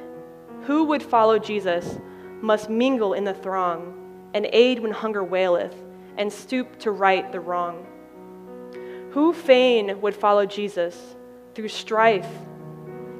Who 0.63 0.85
would 0.85 1.03
follow 1.03 1.37
Jesus 1.37 1.99
must 2.41 2.69
mingle 2.69 3.13
in 3.13 3.23
the 3.23 3.33
throng, 3.33 4.29
and 4.33 4.47
aid 4.51 4.79
when 4.79 4.91
hunger 4.91 5.23
waileth, 5.23 5.75
and 6.17 6.31
stoop 6.31 6.79
to 6.79 6.91
right 6.91 7.31
the 7.31 7.39
wrong. 7.39 7.85
Who 9.11 9.33
fain 9.33 10.01
would 10.01 10.15
follow 10.15 10.45
Jesus 10.45 11.15
through 11.53 11.67
strife 11.67 12.29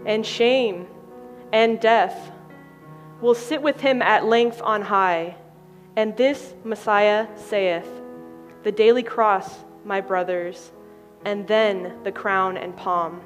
and 0.05 0.25
shame 0.25 0.87
and 1.51 1.79
death? 1.79 2.31
Will 3.21 3.35
sit 3.35 3.61
with 3.61 3.79
him 3.79 4.01
at 4.01 4.25
length 4.25 4.61
on 4.63 4.81
high. 4.81 5.35
And 5.95 6.15
this 6.17 6.53
Messiah 6.63 7.27
saith, 7.35 7.87
The 8.63 8.71
daily 8.71 9.03
cross, 9.03 9.59
my 9.85 10.01
brothers, 10.01 10.71
and 11.25 11.47
then 11.47 12.03
the 12.03 12.11
crown 12.11 12.57
and 12.57 12.75
palm. 12.75 13.21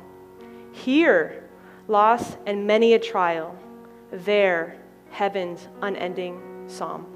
Here, 0.72 1.50
loss 1.88 2.38
and 2.46 2.68
many 2.68 2.94
a 2.94 3.00
trial. 3.00 3.58
There, 4.12 4.78
heaven's 5.12 5.68
unending 5.82 6.66
psalm. 6.68 7.15